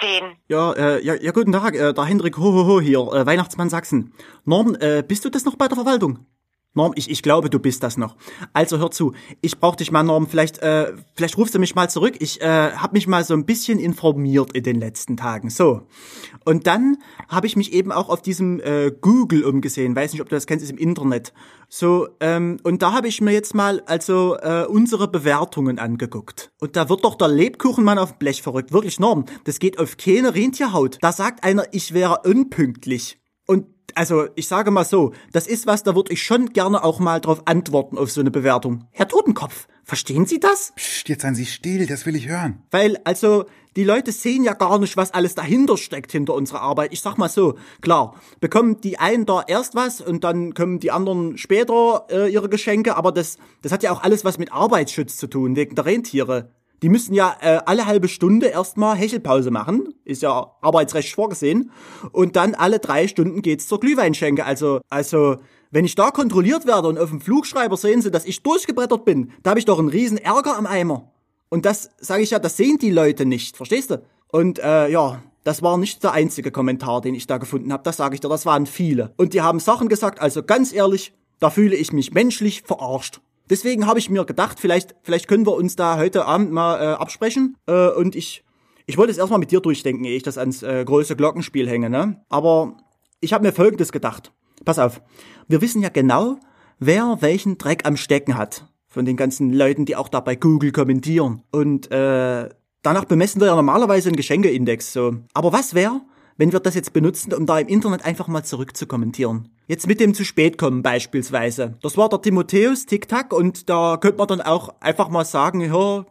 10. 0.00 0.36
Ja, 0.48 0.72
äh, 0.72 1.04
ja, 1.04 1.14
ja, 1.14 1.32
guten 1.32 1.52
Tag, 1.52 1.74
äh, 1.74 1.92
der 1.92 2.04
Hendrik 2.04 2.38
Hohoho 2.38 2.80
hier, 2.80 3.00
äh, 3.00 3.26
Weihnachtsmann 3.26 3.70
Sachsen. 3.70 4.12
Norm, 4.44 4.76
äh, 4.80 5.02
bist 5.06 5.24
du 5.24 5.30
das 5.30 5.44
noch 5.44 5.56
bei 5.56 5.68
der 5.68 5.76
Verwaltung? 5.76 6.26
Norm, 6.72 6.92
ich, 6.94 7.10
ich 7.10 7.22
glaube, 7.22 7.50
du 7.50 7.58
bist 7.58 7.82
das 7.82 7.96
noch. 7.96 8.16
Also 8.52 8.78
hör 8.78 8.92
zu, 8.92 9.12
ich 9.40 9.58
brauch 9.58 9.74
dich 9.74 9.90
mal, 9.90 10.04
Norm, 10.04 10.28
vielleicht, 10.28 10.58
äh, 10.58 10.92
vielleicht 11.16 11.36
rufst 11.36 11.54
du 11.54 11.58
mich 11.58 11.74
mal 11.74 11.90
zurück. 11.90 12.14
Ich 12.20 12.40
äh, 12.40 12.72
habe 12.72 12.92
mich 12.92 13.08
mal 13.08 13.24
so 13.24 13.34
ein 13.34 13.44
bisschen 13.44 13.80
informiert 13.80 14.52
in 14.52 14.62
den 14.62 14.78
letzten 14.78 15.16
Tagen. 15.16 15.50
So. 15.50 15.82
Und 16.44 16.68
dann 16.68 16.98
habe 17.28 17.48
ich 17.48 17.56
mich 17.56 17.72
eben 17.72 17.90
auch 17.90 18.08
auf 18.08 18.22
diesem 18.22 18.60
äh, 18.60 18.92
Google 19.00 19.44
umgesehen. 19.44 19.96
Weiß 19.96 20.12
nicht, 20.12 20.22
ob 20.22 20.28
du 20.28 20.36
das 20.36 20.46
kennst, 20.46 20.62
ist 20.64 20.70
im 20.70 20.78
Internet. 20.78 21.32
So, 21.68 22.08
ähm, 22.20 22.58
und 22.62 22.82
da 22.82 22.92
habe 22.92 23.08
ich 23.08 23.20
mir 23.20 23.32
jetzt 23.32 23.54
mal 23.54 23.82
also 23.86 24.36
äh, 24.36 24.64
unsere 24.66 25.08
Bewertungen 25.08 25.78
angeguckt. 25.78 26.52
Und 26.60 26.76
da 26.76 26.88
wird 26.88 27.04
doch 27.04 27.16
der 27.16 27.28
Lebkuchenmann 27.28 27.98
auf 27.98 28.18
Blech 28.18 28.42
verrückt. 28.42 28.72
Wirklich, 28.72 29.00
Norm, 29.00 29.24
das 29.44 29.58
geht 29.58 29.78
auf 29.78 29.96
keine 29.96 30.34
Rentierhaut. 30.34 30.98
Da 31.00 31.12
sagt 31.12 31.42
einer, 31.44 31.64
ich 31.72 31.94
wäre 31.94 32.22
unpünktlich. 32.24 33.19
Also, 34.00 34.28
ich 34.34 34.48
sage 34.48 34.70
mal 34.70 34.86
so, 34.86 35.12
das 35.30 35.46
ist 35.46 35.66
was, 35.66 35.82
da 35.82 35.94
würde 35.94 36.10
ich 36.10 36.22
schon 36.22 36.54
gerne 36.54 36.84
auch 36.84 37.00
mal 37.00 37.20
drauf 37.20 37.42
antworten 37.44 37.98
auf 37.98 38.10
so 38.10 38.22
eine 38.22 38.30
Bewertung. 38.30 38.86
Herr 38.92 39.06
Totenkopf, 39.06 39.68
verstehen 39.84 40.24
Sie 40.24 40.40
das? 40.40 40.72
Psst, 40.74 41.10
jetzt 41.10 41.20
seien 41.20 41.34
Sie 41.34 41.44
still, 41.44 41.86
das 41.86 42.06
will 42.06 42.16
ich 42.16 42.26
hören. 42.26 42.62
Weil, 42.70 42.96
also, 43.04 43.44
die 43.76 43.84
Leute 43.84 44.10
sehen 44.12 44.42
ja 44.42 44.54
gar 44.54 44.78
nicht, 44.78 44.96
was 44.96 45.12
alles 45.12 45.34
dahinter 45.34 45.76
steckt, 45.76 46.12
hinter 46.12 46.32
unserer 46.32 46.62
Arbeit. 46.62 46.94
Ich 46.94 47.02
sag 47.02 47.18
mal 47.18 47.28
so, 47.28 47.58
klar, 47.82 48.14
bekommen 48.40 48.80
die 48.80 48.98
einen 48.98 49.26
da 49.26 49.44
erst 49.46 49.74
was 49.74 50.00
und 50.00 50.24
dann 50.24 50.54
kommen 50.54 50.80
die 50.80 50.92
anderen 50.92 51.36
später 51.36 52.06
äh, 52.10 52.32
ihre 52.32 52.48
Geschenke, 52.48 52.96
aber 52.96 53.12
das, 53.12 53.36
das 53.60 53.70
hat 53.70 53.82
ja 53.82 53.92
auch 53.92 54.02
alles 54.02 54.24
was 54.24 54.38
mit 54.38 54.50
Arbeitsschutz 54.50 55.18
zu 55.18 55.26
tun, 55.26 55.56
wegen 55.56 55.74
der 55.74 55.84
Rentiere. 55.84 56.54
Die 56.82 56.88
müssen 56.88 57.14
ja 57.14 57.36
äh, 57.40 57.60
alle 57.66 57.86
halbe 57.86 58.08
Stunde 58.08 58.46
erstmal 58.46 58.96
Hechelpause 58.96 59.50
machen, 59.50 59.94
ist 60.04 60.22
ja 60.22 60.56
arbeitsrechtlich 60.62 61.14
vorgesehen, 61.14 61.70
und 62.12 62.36
dann 62.36 62.54
alle 62.54 62.78
drei 62.78 63.06
Stunden 63.06 63.42
geht's 63.42 63.68
zur 63.68 63.80
Glühweinschenke. 63.80 64.44
Also, 64.44 64.80
also, 64.88 65.36
wenn 65.70 65.84
ich 65.84 65.94
da 65.94 66.10
kontrolliert 66.10 66.66
werde 66.66 66.88
und 66.88 66.98
auf 66.98 67.10
dem 67.10 67.20
Flugschreiber 67.20 67.76
sehen 67.76 68.02
sie, 68.02 68.10
dass 68.10 68.24
ich 68.24 68.42
durchgebrettert 68.42 69.04
bin, 69.04 69.32
da 69.42 69.50
habe 69.50 69.60
ich 69.60 69.66
doch 69.66 69.78
einen 69.78 69.88
riesen 69.88 70.18
Ärger 70.18 70.56
am 70.56 70.66
Eimer. 70.66 71.12
Und 71.48 71.66
das, 71.66 71.90
sage 71.98 72.22
ich 72.22 72.30
ja, 72.30 72.38
das 72.38 72.56
sehen 72.56 72.78
die 72.78 72.90
Leute 72.90 73.26
nicht, 73.26 73.56
verstehst 73.56 73.90
du? 73.90 74.02
Und 74.28 74.58
äh, 74.60 74.88
ja, 74.88 75.22
das 75.44 75.62
war 75.62 75.78
nicht 75.78 76.02
der 76.02 76.12
einzige 76.12 76.50
Kommentar, 76.50 77.00
den 77.00 77.14
ich 77.14 77.26
da 77.26 77.38
gefunden 77.38 77.72
habe, 77.72 77.82
das 77.82 77.96
sage 77.96 78.14
ich 78.14 78.20
dir, 78.20 78.28
das 78.28 78.46
waren 78.46 78.66
viele. 78.66 79.12
Und 79.16 79.34
die 79.34 79.42
haben 79.42 79.58
Sachen 79.58 79.88
gesagt, 79.88 80.20
also 80.20 80.42
ganz 80.42 80.72
ehrlich, 80.72 81.12
da 81.38 81.50
fühle 81.50 81.76
ich 81.76 81.92
mich 81.92 82.12
menschlich 82.12 82.62
verarscht. 82.62 83.20
Deswegen 83.50 83.86
habe 83.86 83.98
ich 83.98 84.08
mir 84.08 84.24
gedacht, 84.24 84.60
vielleicht, 84.60 84.94
vielleicht 85.02 85.26
können 85.26 85.44
wir 85.44 85.54
uns 85.54 85.74
da 85.74 85.98
heute 85.98 86.24
Abend 86.24 86.52
mal 86.52 86.80
äh, 86.80 86.94
absprechen. 86.94 87.56
Äh, 87.66 87.88
und 87.90 88.14
ich, 88.14 88.44
ich 88.86 88.96
wollte 88.96 89.10
es 89.10 89.18
erstmal 89.18 89.40
mit 89.40 89.50
dir 89.50 89.60
durchdenken, 89.60 90.04
ehe 90.04 90.16
ich 90.16 90.22
das 90.22 90.38
ans 90.38 90.62
äh, 90.62 90.84
große 90.84 91.16
Glockenspiel 91.16 91.68
hänge, 91.68 91.90
ne? 91.90 92.24
Aber 92.28 92.76
ich 93.20 93.32
habe 93.32 93.44
mir 93.44 93.52
Folgendes 93.52 93.90
gedacht. 93.90 94.32
Pass 94.64 94.78
auf, 94.78 95.02
wir 95.48 95.60
wissen 95.60 95.82
ja 95.82 95.88
genau, 95.88 96.38
wer 96.78 97.18
welchen 97.20 97.58
Dreck 97.58 97.86
am 97.86 97.96
Stecken 97.96 98.38
hat. 98.38 98.66
Von 98.86 99.04
den 99.04 99.16
ganzen 99.16 99.52
Leuten, 99.52 99.84
die 99.84 99.94
auch 99.94 100.08
da 100.08 100.20
bei 100.20 100.34
Google 100.34 100.72
kommentieren. 100.72 101.42
Und 101.52 101.90
äh, 101.92 102.48
danach 102.82 103.04
bemessen 103.04 103.40
wir 103.40 103.46
ja 103.46 103.54
normalerweise 103.54 104.08
einen 104.08 104.16
Geschenkeindex. 104.16 104.92
So. 104.92 105.16
Aber 105.32 105.52
was 105.52 105.74
wäre, 105.74 106.00
wenn 106.40 106.52
wir 106.52 106.60
das 106.60 106.74
jetzt 106.74 106.94
benutzen, 106.94 107.34
um 107.34 107.44
da 107.44 107.58
im 107.58 107.68
Internet 107.68 108.06
einfach 108.06 108.26
mal 108.26 108.42
zurückzukommentieren. 108.42 109.50
Jetzt 109.66 109.86
mit 109.86 110.00
dem 110.00 110.14
zu 110.14 110.24
spät 110.24 110.56
kommen 110.56 110.82
beispielsweise. 110.82 111.74
Das 111.82 111.98
war 111.98 112.08
der 112.08 112.22
Timotheus 112.22 112.86
TikTok 112.86 113.34
und 113.34 113.68
da 113.68 113.98
könnte 113.98 114.16
man 114.16 114.28
dann 114.28 114.40
auch 114.40 114.70
einfach 114.80 115.10
mal 115.10 115.26
sagen, 115.26 115.70
hör, 115.70 116.06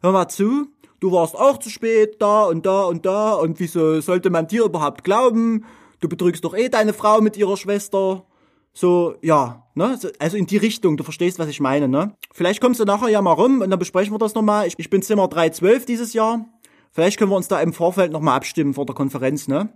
hör 0.00 0.12
mal 0.12 0.28
zu, 0.28 0.68
du 1.00 1.12
warst 1.12 1.36
auch 1.36 1.58
zu 1.58 1.68
spät 1.68 2.16
da 2.18 2.44
und 2.44 2.64
da 2.64 2.84
und 2.84 3.04
da 3.04 3.34
und 3.34 3.60
wieso 3.60 4.00
sollte 4.00 4.30
man 4.30 4.48
dir 4.48 4.64
überhaupt 4.64 5.04
glauben? 5.04 5.66
Du 6.00 6.08
betrügst 6.08 6.42
doch 6.46 6.56
eh 6.56 6.70
deine 6.70 6.94
Frau 6.94 7.20
mit 7.20 7.36
ihrer 7.36 7.58
Schwester. 7.58 8.24
So, 8.72 9.16
ja, 9.20 9.66
ne? 9.74 9.98
Also 10.18 10.38
in 10.38 10.46
die 10.46 10.56
Richtung, 10.56 10.96
du 10.96 11.04
verstehst, 11.04 11.38
was 11.38 11.48
ich 11.48 11.60
meine, 11.60 11.88
ne? 11.88 12.14
Vielleicht 12.32 12.62
kommst 12.62 12.80
du 12.80 12.86
nachher 12.86 13.10
ja 13.10 13.20
mal 13.20 13.32
rum 13.32 13.60
und 13.60 13.68
dann 13.68 13.78
besprechen 13.78 14.14
wir 14.14 14.18
das 14.18 14.34
nochmal. 14.34 14.66
Ich, 14.66 14.78
ich 14.78 14.88
bin 14.88 15.02
Zimmer 15.02 15.28
312 15.28 15.84
dieses 15.84 16.14
Jahr. 16.14 16.46
Vielleicht 16.94 17.18
können 17.18 17.32
wir 17.32 17.36
uns 17.36 17.48
da 17.48 17.60
im 17.60 17.72
Vorfeld 17.72 18.12
nochmal 18.12 18.36
abstimmen 18.36 18.72
vor 18.72 18.86
der 18.86 18.94
Konferenz, 18.94 19.48
ne? 19.48 19.68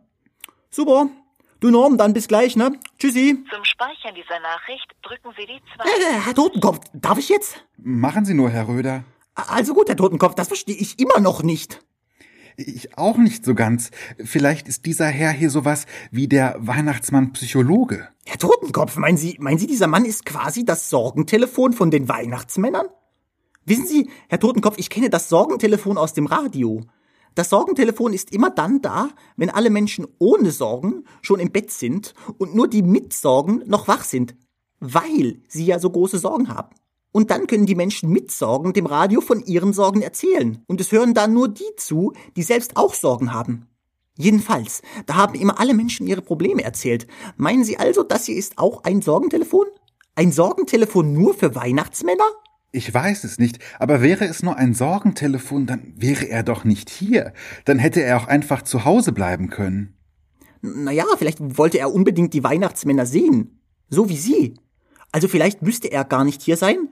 Super. 0.71 1.09
Du 1.59 1.69
Norm, 1.69 1.99
dann 1.99 2.13
bis 2.13 2.29
gleich, 2.29 2.55
ne? 2.55 2.79
Tschüssi. 3.01 3.45
Zum 3.53 3.65
Speichern 3.65 4.15
dieser 4.15 4.39
Nachricht 4.39 4.87
drücken 5.03 5.35
Sie 5.37 5.45
die 5.45 5.61
2. 5.77 5.85
Äh, 5.85 6.21
Herr 6.21 6.35
Totenkopf, 6.35 6.79
darf 6.93 7.19
ich 7.19 7.29
jetzt? 7.29 7.65
Machen 7.77 8.25
Sie 8.25 8.35
nur, 8.35 8.51
Herr 8.51 8.69
Röder. 8.69 9.03
Also 9.35 9.75
gut, 9.75 9.89
Herr 9.89 9.97
Totenkopf, 9.97 10.37
das 10.37 10.47
verstehe 10.47 10.77
ich 10.77 11.01
immer 11.01 11.19
noch 11.19 11.43
nicht. 11.43 11.85
Ich 12.57 12.97
auch 12.97 13.17
nicht 13.17 13.45
so 13.45 13.57
ganz. 13.57 13.91
Vielleicht 14.25 14.69
ist 14.69 14.87
dieser 14.87 15.07
Herr 15.07 15.33
hier 15.33 15.51
sowas 15.51 15.87
wie 16.13 16.29
der 16.29 16.55
Weihnachtsmann 16.61 17.33
Psychologe. 17.33 18.09
Herr 18.27 18.39
Totenkopf, 18.39 18.97
meinen 18.97 19.17
Sie, 19.17 19.37
meinen 19.41 19.59
Sie, 19.59 19.67
dieser 19.67 19.89
Mann 19.89 20.05
ist 20.05 20.25
quasi 20.25 20.65
das 20.65 20.89
Sorgentelefon 20.89 21.73
von 21.73 21.91
den 21.91 22.09
Weihnachtsmännern? 22.09 22.87
Wissen 23.65 23.87
Sie, 23.87 24.09
Herr 24.29 24.39
Totenkopf, 24.39 24.79
ich 24.79 24.89
kenne 24.89 25.11
das 25.11 25.29
Sorgentelefon 25.29 25.99
aus 25.99 26.13
dem 26.15 26.27
Radio. 26.27 26.85
Das 27.39 27.51
Sorgentelefon 27.51 28.15
ist 28.15 28.33
immer 28.33 28.51
dann 28.51 28.83
da, 28.83 29.11
wenn 29.37 29.49
alle 29.49 29.71
Menschen 29.71 30.09
ohne 30.19 30.51
Sorgen 30.51 31.05
schon 31.23 31.39
im 31.39 31.53
Bett 31.53 31.71
sind 31.71 32.13
und 32.37 32.57
nur 32.57 32.67
die 32.67 32.83
mit 32.83 33.13
Sorgen 33.13 33.63
noch 33.65 33.87
wach 33.87 34.03
sind, 34.03 34.35
weil 34.81 35.41
sie 35.47 35.65
ja 35.65 35.79
so 35.79 35.89
große 35.89 36.19
Sorgen 36.19 36.49
haben. 36.49 36.75
Und 37.13 37.31
dann 37.31 37.47
können 37.47 37.67
die 37.67 37.77
Menschen 37.77 38.11
mit 38.11 38.33
Sorgen 38.33 38.73
dem 38.73 38.87
Radio 38.87 39.21
von 39.21 39.41
ihren 39.45 39.73
Sorgen 39.73 40.03
erzählen. 40.03 40.65
Und 40.67 40.81
es 40.81 40.91
hören 40.91 41.15
dann 41.15 41.33
nur 41.33 41.47
die 41.47 41.77
zu, 41.77 42.13
die 42.35 42.43
selbst 42.43 42.77
auch 42.77 42.93
Sorgen 42.93 43.33
haben. 43.33 43.69
Jedenfalls, 44.17 44.83
da 45.07 45.15
haben 45.15 45.37
immer 45.37 45.61
alle 45.61 45.75
Menschen 45.75 46.09
ihre 46.09 46.23
Probleme 46.23 46.65
erzählt. 46.65 47.07
Meinen 47.37 47.63
Sie 47.63 47.79
also, 47.79 48.03
das 48.03 48.25
hier 48.27 48.35
ist 48.35 48.59
auch 48.59 48.83
ein 48.83 49.01
Sorgentelefon? 49.01 49.67
Ein 50.17 50.33
Sorgentelefon 50.33 51.13
nur 51.13 51.35
für 51.35 51.55
Weihnachtsmänner? 51.55 52.27
Ich 52.71 52.93
weiß 52.93 53.25
es 53.25 53.39
nicht, 53.39 53.59
aber 53.79 54.03
wäre 54.03 54.27
es 54.27 54.43
nur 54.43 54.57
ein 54.57 54.75
Sorgentelefon, 54.75 55.67
dann 55.67 55.95
wäre 55.97 56.29
er 56.29 56.43
doch 56.43 56.65
nicht 56.65 56.91
hier. 56.91 57.33
Dann 57.65 57.79
hätte 57.79 58.03
er 58.03 58.19
auch 58.19 58.27
einfach 58.27 58.63
zu 58.63 58.85
Hause 58.85 59.13
bleiben 59.13 59.49
können. 59.49 59.97
Naja, 60.61 61.05
vielleicht 61.17 61.39
wollte 61.57 61.79
er 61.79 61.95
unbedingt 61.95 62.35
die 62.35 62.45
Weihnachtsmänner 62.45 63.07
sehen. 63.07 63.61
So 63.89 64.09
wie 64.09 64.19
Sie. 64.19 64.55
Also 65.13 65.29
vielleicht 65.29 65.63
müsste 65.63 65.91
er 65.91 66.05
gar 66.05 66.25
nicht 66.25 66.43
hier 66.43 66.59
sein, 66.59 66.91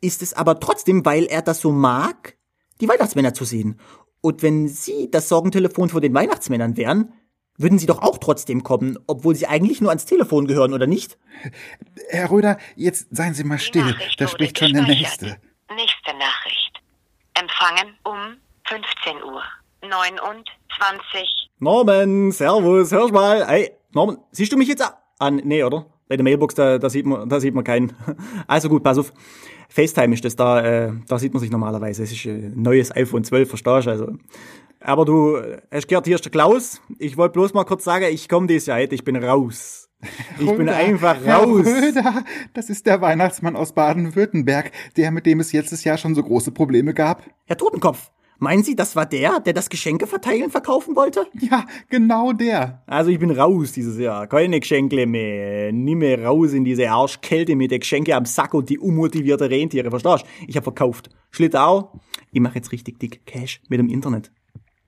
ist 0.00 0.22
es 0.22 0.32
aber 0.32 0.58
trotzdem, 0.60 1.04
weil 1.04 1.24
er 1.26 1.42
das 1.42 1.60
so 1.60 1.72
mag, 1.72 2.36
die 2.80 2.88
Weihnachtsmänner 2.88 3.34
zu 3.34 3.44
sehen. 3.44 3.78
Und 4.22 4.42
wenn 4.42 4.68
Sie 4.68 5.10
das 5.10 5.28
Sorgentelefon 5.28 5.90
vor 5.90 6.00
den 6.00 6.14
Weihnachtsmännern 6.14 6.78
wären, 6.78 7.12
würden 7.60 7.78
Sie 7.78 7.86
doch 7.86 8.00
auch 8.02 8.18
trotzdem 8.18 8.62
kommen, 8.62 8.98
obwohl 9.06 9.34
Sie 9.34 9.46
eigentlich 9.46 9.80
nur 9.80 9.90
ans 9.90 10.06
Telefon 10.06 10.46
gehören, 10.46 10.72
oder 10.72 10.86
nicht? 10.86 11.18
Herr 12.08 12.30
Röder, 12.30 12.58
jetzt 12.74 13.08
seien 13.10 13.34
Sie 13.34 13.44
mal 13.44 13.58
still, 13.58 13.94
da 14.18 14.28
spricht 14.28 14.58
schon 14.58 14.72
der. 14.72 14.82
Nächste. 14.82 15.36
Nächste 15.74 16.12
Nachricht. 16.18 16.80
Empfangen 17.34 17.94
um 18.04 18.36
15 18.66 19.22
Uhr. 19.22 19.42
29. 19.82 21.48
Norman, 21.58 22.32
Servus, 22.32 22.90
hörst 22.92 23.12
mal. 23.12 23.42
Ey, 23.42 23.70
Norman, 23.92 24.18
siehst 24.32 24.52
du 24.52 24.56
mich 24.56 24.68
jetzt 24.68 24.84
an? 25.18 25.36
Nee, 25.44 25.62
oder? 25.62 25.86
Bei 26.08 26.16
der 26.16 26.24
Mailbox, 26.24 26.54
da, 26.54 26.78
da 26.78 26.90
sieht 26.90 27.06
man, 27.06 27.28
da 27.28 27.40
sieht 27.40 27.54
man 27.54 27.64
keinen. 27.64 27.92
Also 28.46 28.68
gut, 28.68 28.82
pass 28.82 28.98
auf. 28.98 29.12
FaceTime 29.68 30.14
ist 30.14 30.24
das 30.24 30.34
da, 30.34 30.60
äh, 30.62 30.92
da 31.06 31.18
sieht 31.18 31.32
man 31.32 31.40
sich 31.40 31.50
normalerweise. 31.50 32.02
Es 32.02 32.10
ist 32.10 32.24
ein 32.24 32.60
neues 32.60 32.94
iPhone 32.94 33.22
12, 33.22 33.48
verstehst 33.48 33.86
du? 33.86 33.90
Also. 33.90 34.12
Aber 34.80 35.04
du, 35.04 35.38
hast 35.70 35.88
gehört, 35.88 36.06
hier 36.06 36.16
ist 36.16 36.24
der 36.24 36.32
Klaus. 36.32 36.80
Ich 36.98 37.16
wollte 37.16 37.34
bloß 37.34 37.52
mal 37.52 37.64
kurz 37.64 37.84
sagen, 37.84 38.06
ich 38.10 38.28
komme 38.28 38.46
dieses 38.46 38.66
Jahr 38.66 38.78
heute, 38.78 38.94
ich 38.94 39.04
bin 39.04 39.16
raus. 39.16 39.90
Ich 40.38 40.46
bin 40.46 40.68
Röder, 40.68 40.76
einfach 40.76 41.18
Herr 41.22 41.40
raus. 41.40 41.66
Röder, 41.66 42.24
das 42.54 42.70
ist 42.70 42.86
der 42.86 43.02
Weihnachtsmann 43.02 43.56
aus 43.56 43.72
Baden-Württemberg, 43.72 44.72
der, 44.96 45.10
mit 45.10 45.26
dem 45.26 45.40
es 45.40 45.52
letztes 45.52 45.84
Jahr 45.84 45.98
schon 45.98 46.14
so 46.14 46.22
große 46.22 46.52
Probleme 46.52 46.94
gab. 46.94 47.22
Herr 47.44 47.58
Totenkopf, 47.58 48.10
meinen 48.38 48.62
Sie, 48.62 48.74
das 48.74 48.96
war 48.96 49.04
der, 49.04 49.40
der 49.40 49.52
das 49.52 49.68
Geschenke 49.68 50.06
verteilen 50.06 50.50
verkaufen 50.50 50.96
wollte? 50.96 51.26
Ja, 51.38 51.66
genau 51.90 52.32
der. 52.32 52.82
Also 52.86 53.10
ich 53.10 53.18
bin 53.18 53.30
raus 53.30 53.72
dieses 53.72 53.98
Jahr. 53.98 54.26
Keine 54.26 54.60
Geschenke 54.60 55.06
mehr. 55.06 55.72
Nie 55.72 55.94
mehr 55.94 56.24
raus 56.24 56.54
in 56.54 56.64
diese 56.64 56.90
Arschkälte 56.90 57.54
mit 57.54 57.70
den 57.70 57.80
Geschenke 57.80 58.16
am 58.16 58.24
Sack 58.24 58.54
und 58.54 58.70
die 58.70 58.78
unmotivierte 58.78 59.50
Rentiere. 59.50 59.90
Verstehst 59.90 60.24
du? 60.24 60.46
Ich 60.48 60.56
hab 60.56 60.64
verkauft. 60.64 61.10
Schlittau. 61.30 62.00
Ich 62.32 62.40
mache 62.40 62.54
jetzt 62.54 62.72
richtig 62.72 62.98
dick 62.98 63.26
Cash 63.26 63.60
mit 63.68 63.78
dem 63.78 63.90
Internet. 63.90 64.32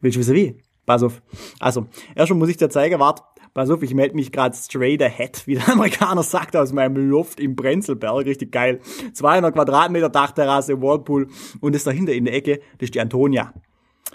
Willst 0.02 0.16
du 0.16 0.20
wissen 0.20 0.34
wie? 0.34 0.58
Pass 0.84 1.02
auf. 1.02 1.22
Also, 1.60 1.86
erstmal 2.14 2.38
muss 2.38 2.48
ich 2.48 2.56
dir 2.56 2.68
zeigen, 2.68 2.98
wart, 2.98 3.22
pass 3.54 3.70
auf, 3.70 3.82
ich 3.82 3.94
melde 3.94 4.16
mich 4.16 4.32
gerade 4.32 4.54
straight 4.54 5.00
ahead, 5.00 5.46
wie 5.46 5.54
der 5.54 5.68
Amerikaner 5.72 6.22
sagt, 6.22 6.56
aus 6.56 6.72
meinem 6.72 7.08
Loft 7.08 7.40
im 7.40 7.54
Brenzelberg. 7.56 8.26
Richtig 8.26 8.52
geil. 8.52 8.80
200 9.14 9.54
Quadratmeter 9.54 10.08
Dachterrasse, 10.08 10.82
Whirlpool. 10.82 11.28
Und 11.60 11.74
das 11.74 11.84
dahinter 11.84 12.12
in 12.12 12.24
der 12.24 12.34
Ecke, 12.34 12.60
das 12.78 12.88
ist 12.88 12.94
die 12.94 13.00
Antonia. 13.00 13.54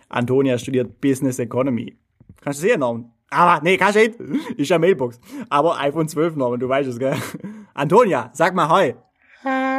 Antonia 0.10 0.58
studiert 0.58 1.02
Business 1.02 1.40
Economy. 1.40 1.98
Kannst 2.42 2.62
du 2.62 2.68
sehen, 2.68 2.82
Norman? 2.82 3.12
Aber, 3.30 3.62
nee, 3.64 3.78
kannst 3.78 3.96
du 3.96 4.00
nicht. 4.00 4.20
Ist 4.58 4.70
ja 4.70 4.80
Mailbox. 4.80 5.20
Aber 5.50 5.80
iPhone 5.80 6.08
12, 6.08 6.36
Norman, 6.36 6.60
du 6.60 6.70
weißt 6.70 6.90
es, 6.90 7.00
gell? 7.00 7.16
Antonia, 7.74 8.30
sag 8.34 8.54
mal 8.54 8.70
Hi. 8.70 8.96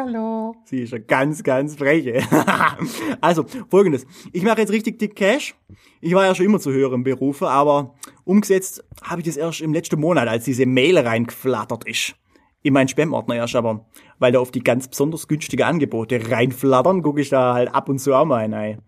Hallo. 0.09 0.57
Sie 0.65 0.85
ist 0.85 0.93
ja 0.93 0.99
ganz, 0.99 1.43
ganz 1.43 1.77
freche. 1.77 2.23
also, 3.21 3.45
folgendes. 3.69 4.07
Ich 4.33 4.43
mache 4.43 4.61
jetzt 4.61 4.73
richtig 4.73 4.99
dick 4.99 5.15
Cash. 5.15 5.55
Ich 6.01 6.15
war 6.15 6.25
ja 6.25 6.35
schon 6.35 6.47
immer 6.47 6.59
zu 6.59 6.73
höheren 6.73 7.03
Berufen, 7.03 7.47
aber 7.47 7.95
umgesetzt 8.25 8.83
habe 9.03 9.21
ich 9.21 9.27
das 9.27 9.37
erst 9.37 9.61
im 9.61 9.75
letzten 9.75 10.01
Monat, 10.01 10.27
als 10.27 10.45
diese 10.45 10.65
Mail 10.65 10.97
reingeflattert 10.97 11.87
ist. 11.87 12.15
In 12.63 12.73
meinen 12.73 12.89
Spam-Ordner 12.89 13.37
erst 13.37 13.55
aber, 13.55 13.87
weil 14.19 14.33
da 14.33 14.39
auf 14.39 14.51
die 14.51 14.65
ganz 14.65 14.89
besonders 14.89 15.29
günstige 15.29 15.67
Angebote 15.67 16.31
reinflattern, 16.31 17.03
gucke 17.03 17.21
ich 17.21 17.29
da 17.29 17.53
halt 17.53 17.75
ab 17.75 17.91
und 17.91 17.99
zu 17.99 18.15
auch 18.15 18.25
mal 18.25 18.41
hinein. 18.41 18.81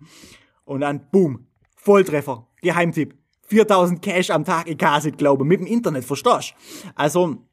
Und 0.65 0.81
dann, 0.81 1.11
boom, 1.13 1.49
Volltreffer, 1.77 2.49
Geheimtipp. 2.63 3.15
4000 3.43 4.01
Cash 4.01 4.31
am 4.31 4.47
Tag, 4.47 4.67
kann 4.79 4.99
es 4.99 5.17
glaube 5.19 5.45
mit 5.45 5.61
dem 5.61 5.67
Internet, 5.67 6.05
verstehst 6.05 6.55
Also, 6.95 7.45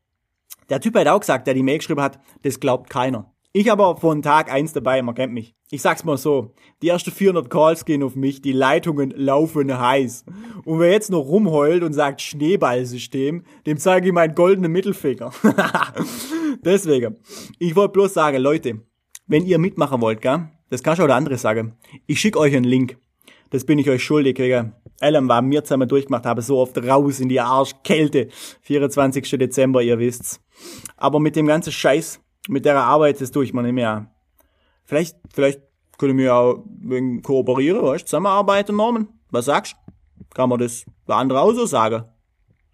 der 0.69 0.79
Typ 0.79 0.95
hat 0.95 1.07
auch 1.09 1.19
gesagt, 1.19 1.47
der 1.47 1.53
die 1.53 1.63
Mail 1.63 1.79
geschrieben 1.79 2.01
hat, 2.01 2.17
das 2.43 2.61
glaubt 2.61 2.89
keiner. 2.89 3.33
Ich 3.59 3.71
aber 3.71 3.97
von 3.97 4.21
Tag 4.21 4.53
eins 4.53 4.73
dabei, 4.73 5.01
man 5.01 5.15
kennt 5.15 5.33
mich. 5.33 5.55
Ich 5.71 5.81
sag's 5.81 6.03
mal 6.03 6.15
so, 6.15 6.53
die 6.83 6.89
ersten 6.89 7.09
400 7.09 7.49
Calls 7.49 7.85
gehen 7.85 8.03
auf 8.03 8.15
mich, 8.15 8.39
die 8.39 8.51
Leitungen 8.51 9.09
laufen 9.09 9.75
heiß. 9.75 10.25
Und 10.63 10.79
wer 10.79 10.91
jetzt 10.91 11.09
noch 11.09 11.21
rumheult 11.21 11.81
und 11.81 11.93
sagt 11.93 12.21
Schneeballsystem, 12.21 13.43
dem 13.65 13.77
zeige 13.79 14.05
ich 14.05 14.13
meinen 14.13 14.35
goldenen 14.35 14.71
Mittelfinger. 14.71 15.31
Deswegen, 16.63 17.15
ich 17.57 17.75
wollte 17.75 17.93
bloß 17.93 18.13
sagen, 18.13 18.37
Leute, 18.37 18.81
wenn 19.25 19.43
ihr 19.43 19.57
mitmachen 19.57 20.01
wollt, 20.01 20.21
gell, 20.21 20.49
das 20.69 20.83
kann 20.83 20.95
schon 20.95 21.07
der 21.07 21.15
andere 21.15 21.39
sagen. 21.39 21.73
Ich 22.05 22.19
schick 22.19 22.37
euch 22.37 22.55
einen 22.55 22.63
Link. 22.63 22.99
Das 23.49 23.65
bin 23.65 23.79
ich 23.79 23.89
euch 23.89 24.03
schuldig, 24.03 24.35
gell. 24.35 24.71
Ellen 24.99 25.27
war 25.27 25.41
mir 25.41 25.63
zusammen 25.63 25.89
durchgemacht, 25.89 26.27
habe 26.27 26.43
so 26.43 26.59
oft 26.59 26.77
raus 26.77 27.19
in 27.19 27.29
die 27.29 27.39
Arschkälte. 27.39 28.27
24. 28.61 29.27
Dezember, 29.31 29.81
ihr 29.81 29.97
wisst's. 29.97 30.41
Aber 30.95 31.19
mit 31.19 31.35
dem 31.35 31.47
ganzen 31.47 31.71
Scheiß, 31.71 32.21
mit 32.47 32.65
der 32.65 32.77
Arbeit, 32.77 33.21
das 33.21 33.31
tue 33.31 33.43
ich 33.43 33.53
mir 33.53 33.63
nicht 33.63 33.73
mehr. 33.73 34.11
Vielleicht, 34.85 35.17
vielleicht 35.33 35.61
können 35.97 36.17
wir 36.17 36.35
auch 36.35 36.63
wegen 36.79 37.21
kooperieren, 37.21 37.81
weißt, 37.83 38.07
zusammenarbeiten, 38.07 38.75
Norman. 38.75 39.07
Was 39.31 39.45
sagst? 39.45 39.75
Kann 40.33 40.49
man 40.49 40.59
das 40.59 40.85
der 41.07 41.15
andere 41.15 41.41
auch 41.41 41.51
so 41.51 41.65
sagen? 41.65 42.05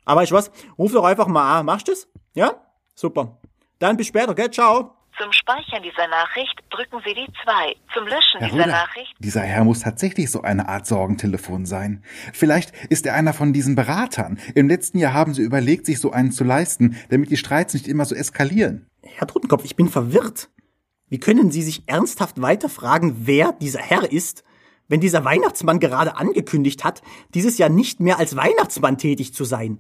Aber 0.06 0.22
weißt 0.22 0.32
du 0.32 0.36
was? 0.36 0.52
Ruf 0.78 0.92
doch 0.92 1.06
einfach 1.06 1.28
mal 1.28 1.60
an. 1.60 1.66
Machst 1.66 1.88
du 1.88 1.94
das? 1.94 2.08
Ja? 2.34 2.56
Super. 2.94 3.40
Dann 3.80 3.98
bis 3.98 4.08
später, 4.08 4.36
gell? 4.36 4.52
Ciao. 4.52 4.92
Zum 5.18 5.32
Speichern 5.32 5.84
dieser 5.84 6.08
Nachricht 6.08 6.60
drücken 6.72 7.00
Sie 7.06 7.14
die 7.14 7.28
2. 7.44 7.76
Zum 7.94 8.08
Löschen 8.08 8.40
Herr 8.40 8.50
dieser 8.50 8.64
Röder, 8.64 8.72
Nachricht 8.72 9.14
dieser 9.20 9.42
Herr 9.42 9.64
muss 9.64 9.82
tatsächlich 9.82 10.32
so 10.32 10.42
eine 10.42 10.68
Art 10.68 10.88
Sorgentelefon 10.88 11.68
sein. 11.68 12.04
Vielleicht 12.34 12.76
ist 12.90 13.06
er 13.06 13.14
einer 13.14 13.34
von 13.34 13.54
diesen 13.54 13.76
Beratern. 13.76 14.40
Im 14.56 14.68
letzten 14.68 14.98
Jahr 14.98 15.14
haben 15.14 15.36
sie 15.36 15.44
überlegt, 15.44 15.86
sich 15.86 16.00
so 16.00 16.12
einen 16.12 16.32
zu 16.32 16.44
leisten, 16.44 16.98
damit 17.10 17.30
die 17.30 17.38
Streits 17.38 17.76
nicht 17.76 17.88
immer 17.88 18.06
so 18.06 18.16
eskalieren. 18.16 18.88
Herr 19.04 19.28
Totenkopf, 19.28 19.66
ich 19.66 19.76
bin 19.76 19.90
verwirrt. 19.90 20.50
Wie 21.10 21.20
können 21.20 21.52
Sie 21.52 21.62
sich 21.62 21.84
ernsthaft 21.86 22.42
weiterfragen, 22.42 23.28
wer 23.28 23.52
dieser 23.52 23.80
Herr 23.80 24.12
ist, 24.12 24.44
wenn 24.88 25.02
dieser 25.02 25.24
Weihnachtsmann 25.26 25.80
gerade 25.80 26.18
angekündigt 26.18 26.84
hat, 26.84 27.02
dieses 27.34 27.58
Jahr 27.58 27.70
nicht 27.70 28.00
mehr 28.00 28.18
als 28.18 28.36
Weihnachtsmann 28.36 28.98
tätig 28.98 29.34
zu 29.34 29.44
sein? 29.44 29.80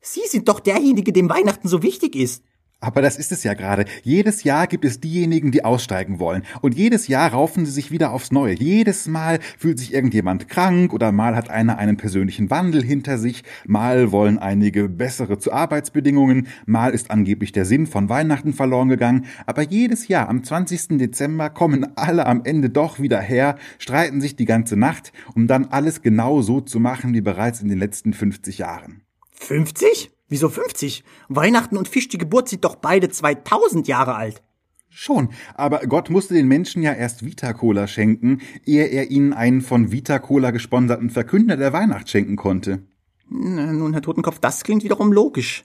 Sie 0.00 0.26
sind 0.26 0.48
doch 0.48 0.60
derjenige, 0.60 1.12
dem 1.12 1.30
Weihnachten 1.30 1.68
so 1.68 1.82
wichtig 1.82 2.14
ist. 2.14 2.44
Aber 2.80 3.02
das 3.02 3.18
ist 3.18 3.32
es 3.32 3.42
ja 3.42 3.54
gerade. 3.54 3.86
Jedes 4.04 4.44
Jahr 4.44 4.68
gibt 4.68 4.84
es 4.84 5.00
diejenigen, 5.00 5.50
die 5.50 5.64
aussteigen 5.64 6.20
wollen. 6.20 6.44
Und 6.60 6.76
jedes 6.76 7.08
Jahr 7.08 7.32
raufen 7.32 7.66
sie 7.66 7.72
sich 7.72 7.90
wieder 7.90 8.12
aufs 8.12 8.30
Neue. 8.30 8.54
Jedes 8.54 9.08
Mal 9.08 9.40
fühlt 9.58 9.80
sich 9.80 9.92
irgendjemand 9.92 10.48
krank 10.48 10.92
oder 10.92 11.10
mal 11.10 11.34
hat 11.34 11.50
einer 11.50 11.78
einen 11.78 11.96
persönlichen 11.96 12.50
Wandel 12.50 12.84
hinter 12.84 13.18
sich. 13.18 13.42
Mal 13.66 14.12
wollen 14.12 14.38
einige 14.38 14.88
bessere 14.88 15.38
zu 15.38 15.52
Arbeitsbedingungen. 15.52 16.46
Mal 16.66 16.94
ist 16.94 17.10
angeblich 17.10 17.50
der 17.50 17.64
Sinn 17.64 17.88
von 17.88 18.08
Weihnachten 18.08 18.52
verloren 18.52 18.88
gegangen. 18.88 19.26
Aber 19.46 19.62
jedes 19.62 20.06
Jahr 20.06 20.28
am 20.28 20.44
20. 20.44 20.98
Dezember 20.98 21.50
kommen 21.50 21.96
alle 21.96 22.26
am 22.26 22.42
Ende 22.44 22.70
doch 22.70 23.00
wieder 23.00 23.20
her, 23.20 23.56
streiten 23.78 24.20
sich 24.20 24.36
die 24.36 24.44
ganze 24.44 24.76
Nacht, 24.76 25.12
um 25.34 25.48
dann 25.48 25.64
alles 25.66 26.00
genau 26.00 26.42
so 26.42 26.60
zu 26.60 26.78
machen 26.78 27.12
wie 27.12 27.22
bereits 27.22 27.60
in 27.60 27.68
den 27.68 27.78
letzten 27.78 28.12
50 28.12 28.58
Jahren. 28.58 29.02
50? 29.32 30.12
Wieso 30.28 30.48
50? 30.48 31.04
Weihnachten 31.28 31.76
und 31.76 31.88
Fisch 31.88 32.08
die 32.08 32.18
Geburt 32.18 32.48
sind 32.48 32.64
doch 32.64 32.76
beide 32.76 33.08
2000 33.08 33.88
Jahre 33.88 34.14
alt. 34.14 34.42
Schon, 34.90 35.30
aber 35.54 35.80
Gott 35.86 36.10
musste 36.10 36.34
den 36.34 36.48
Menschen 36.48 36.82
ja 36.82 36.92
erst 36.92 37.24
Vita-Cola 37.24 37.86
schenken, 37.86 38.40
ehe 38.64 38.86
er 38.86 39.10
ihnen 39.10 39.32
einen 39.32 39.60
von 39.60 39.92
Vita-Cola 39.92 40.50
gesponserten 40.50 41.10
Verkünder 41.10 41.56
der 41.56 41.72
Weihnacht 41.72 42.08
schenken 42.10 42.36
konnte. 42.36 42.82
Na, 43.28 43.72
nun, 43.72 43.92
Herr 43.92 44.02
Totenkopf, 44.02 44.38
das 44.38 44.64
klingt 44.64 44.82
wiederum 44.82 45.12
logisch. 45.12 45.62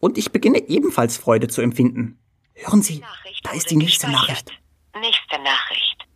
Und 0.00 0.18
ich 0.18 0.32
beginne 0.32 0.68
ebenfalls 0.68 1.16
Freude 1.16 1.48
zu 1.48 1.62
empfinden. 1.62 2.18
Hören 2.54 2.82
Sie, 2.82 2.98
Nachricht 2.98 3.46
da 3.46 3.52
ist 3.52 3.70
die 3.70 3.76
nächste. 3.76 4.10
Nachricht. 4.10 4.50
Nächste 5.00 5.38
Nachricht. 5.42 6.06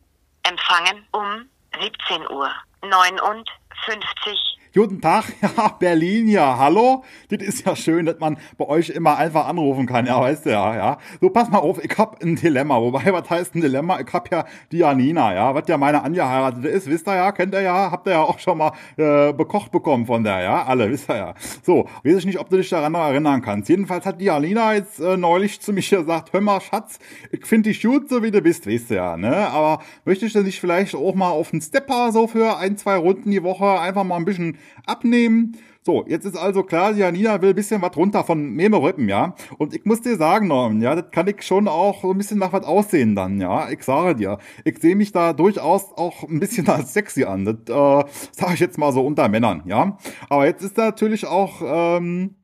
Empfangen 0.43 1.05
um 1.13 1.49
17 1.81 2.31
Uhr 2.31 2.51
59. 2.83 4.54
Guten 4.77 5.01
Tag, 5.01 5.27
ja, 5.41 5.69
Berlin, 5.79 6.27
ja, 6.27 6.59
hallo? 6.59 7.05
Das 7.29 7.41
ist 7.47 7.65
ja 7.65 7.77
schön, 7.77 8.07
dass 8.07 8.19
man 8.19 8.37
bei 8.59 8.67
euch 8.67 8.91
immer 8.91 9.17
einfach 9.17 9.47
anrufen 9.47 9.87
kann, 9.87 10.05
ja, 10.05 10.21
weißt 10.21 10.47
du 10.47 10.51
ja, 10.51 10.75
ja. 10.75 10.99
So, 11.21 11.31
pass 11.31 11.49
mal 11.49 11.59
auf, 11.59 11.79
ich 11.81 11.97
hab 11.97 12.21
ein 12.21 12.35
Dilemma, 12.35 12.81
wobei, 12.81 13.05
was 13.13 13.31
heißt 13.31 13.55
ein 13.55 13.61
Dilemma? 13.61 14.01
Ich 14.01 14.13
hab 14.13 14.33
ja 14.33 14.45
die 14.73 14.79
Janina, 14.79 15.33
ja, 15.33 15.55
was 15.55 15.69
ja 15.69 15.79
meine 15.79 16.03
angeheiratete 16.03 16.67
ist, 16.67 16.91
wisst 16.91 17.07
ihr 17.07 17.15
ja, 17.15 17.31
kennt 17.31 17.55
ihr 17.55 17.61
ja, 17.61 17.93
habt 17.93 18.09
ihr 18.09 18.15
ja 18.15 18.23
auch 18.23 18.41
schon 18.41 18.59
mal 18.59 18.73
äh, 18.97 19.33
bekocht 19.33 19.71
bekommen 19.71 20.07
von 20.07 20.25
der, 20.25 20.41
ja, 20.41 20.65
alle, 20.65 20.91
wisst 20.91 21.09
ihr 21.09 21.19
ja. 21.19 21.35
So, 21.63 21.89
weiß 22.03 22.17
ich 22.17 22.27
nicht, 22.27 22.41
ob 22.41 22.51
du 22.51 22.57
dich 22.57 22.69
daran 22.69 22.91
noch 22.91 23.07
erinnern 23.07 23.43
kannst. 23.43 23.69
Jedenfalls 23.69 24.05
hat 24.05 24.21
die 24.21 24.25
Janina 24.25 24.75
jetzt 24.75 24.99
äh, 24.99 25.17
neulich 25.17 25.61
zu 25.61 25.73
mir 25.73 25.83
gesagt, 25.83 26.33
hör 26.33 26.41
mal, 26.41 26.61
Schatz, 26.61 26.99
ich 27.31 27.47
find 27.47 27.65
dich 27.67 27.81
gut, 27.81 28.09
so 28.09 28.25
wie 28.25 28.33
du 28.33 28.43
bist, 28.43 28.67
weißt 28.67 28.91
du 28.91 28.95
ja, 28.97 29.17
ne, 29.17 29.49
aber 29.51 29.85
möchtest 30.05 30.35
du 30.35 30.43
dich 30.43 30.61
vielleicht 30.61 30.97
auch 30.97 31.15
mal 31.15 31.31
auf 31.31 31.53
einen 31.53 31.63
Stepper 31.63 32.11
so 32.11 32.27
für 32.27 32.57
ein, 32.57 32.77
zwei 32.77 32.97
Runden 32.97 33.31
die 33.31 33.45
Woche 33.45 33.79
einfach 33.79 34.03
mal 34.03 34.17
ein 34.17 34.25
bisschen 34.25 34.59
abnehmen. 34.87 35.57
So, 35.83 36.05
jetzt 36.09 36.25
ist 36.25 36.37
also 36.37 36.63
klar, 36.63 36.93
Janina 36.93 37.43
will 37.43 37.51
ein 37.51 37.55
bisschen 37.55 37.83
was 37.83 37.95
runter 37.95 38.25
von 38.25 38.51
Memerüppen, 38.51 39.07
ja. 39.07 39.35
Und 39.59 39.75
ich 39.75 39.85
muss 39.85 40.01
dir 40.01 40.17
sagen, 40.17 40.49
Norman, 40.49 40.81
ja, 40.81 40.95
das 40.95 41.11
kann 41.11 41.27
ich 41.29 41.43
schon 41.43 41.69
auch 41.69 42.01
so 42.01 42.11
ein 42.13 42.17
bisschen 42.17 42.39
nach 42.39 42.55
was 42.55 42.65
aussehen 42.65 43.15
dann, 43.15 43.39
ja. 43.39 43.69
Ich 43.69 43.83
sage 43.83 44.17
dir, 44.17 44.39
ich 44.65 44.79
sehe 44.79 44.97
mich 44.97 45.13
da 45.13 45.35
durchaus 45.35 45.93
auch 45.93 46.23
ein 46.23 46.41
bisschen 46.41 46.69
als 46.71 46.95
sexy 46.95 47.25
an. 47.25 47.45
Das 47.45 47.57
äh, 47.69 48.11
sage 48.33 48.55
ich 48.55 48.61
jetzt 48.61 48.79
mal 48.79 48.93
so 48.93 49.05
unter 49.05 49.29
Männern, 49.29 49.63
ja. 49.67 49.99
Aber 50.31 50.47
jetzt 50.47 50.63
ist 50.63 50.79
natürlich 50.79 51.27
auch 51.27 51.61
ähm, 51.63 52.37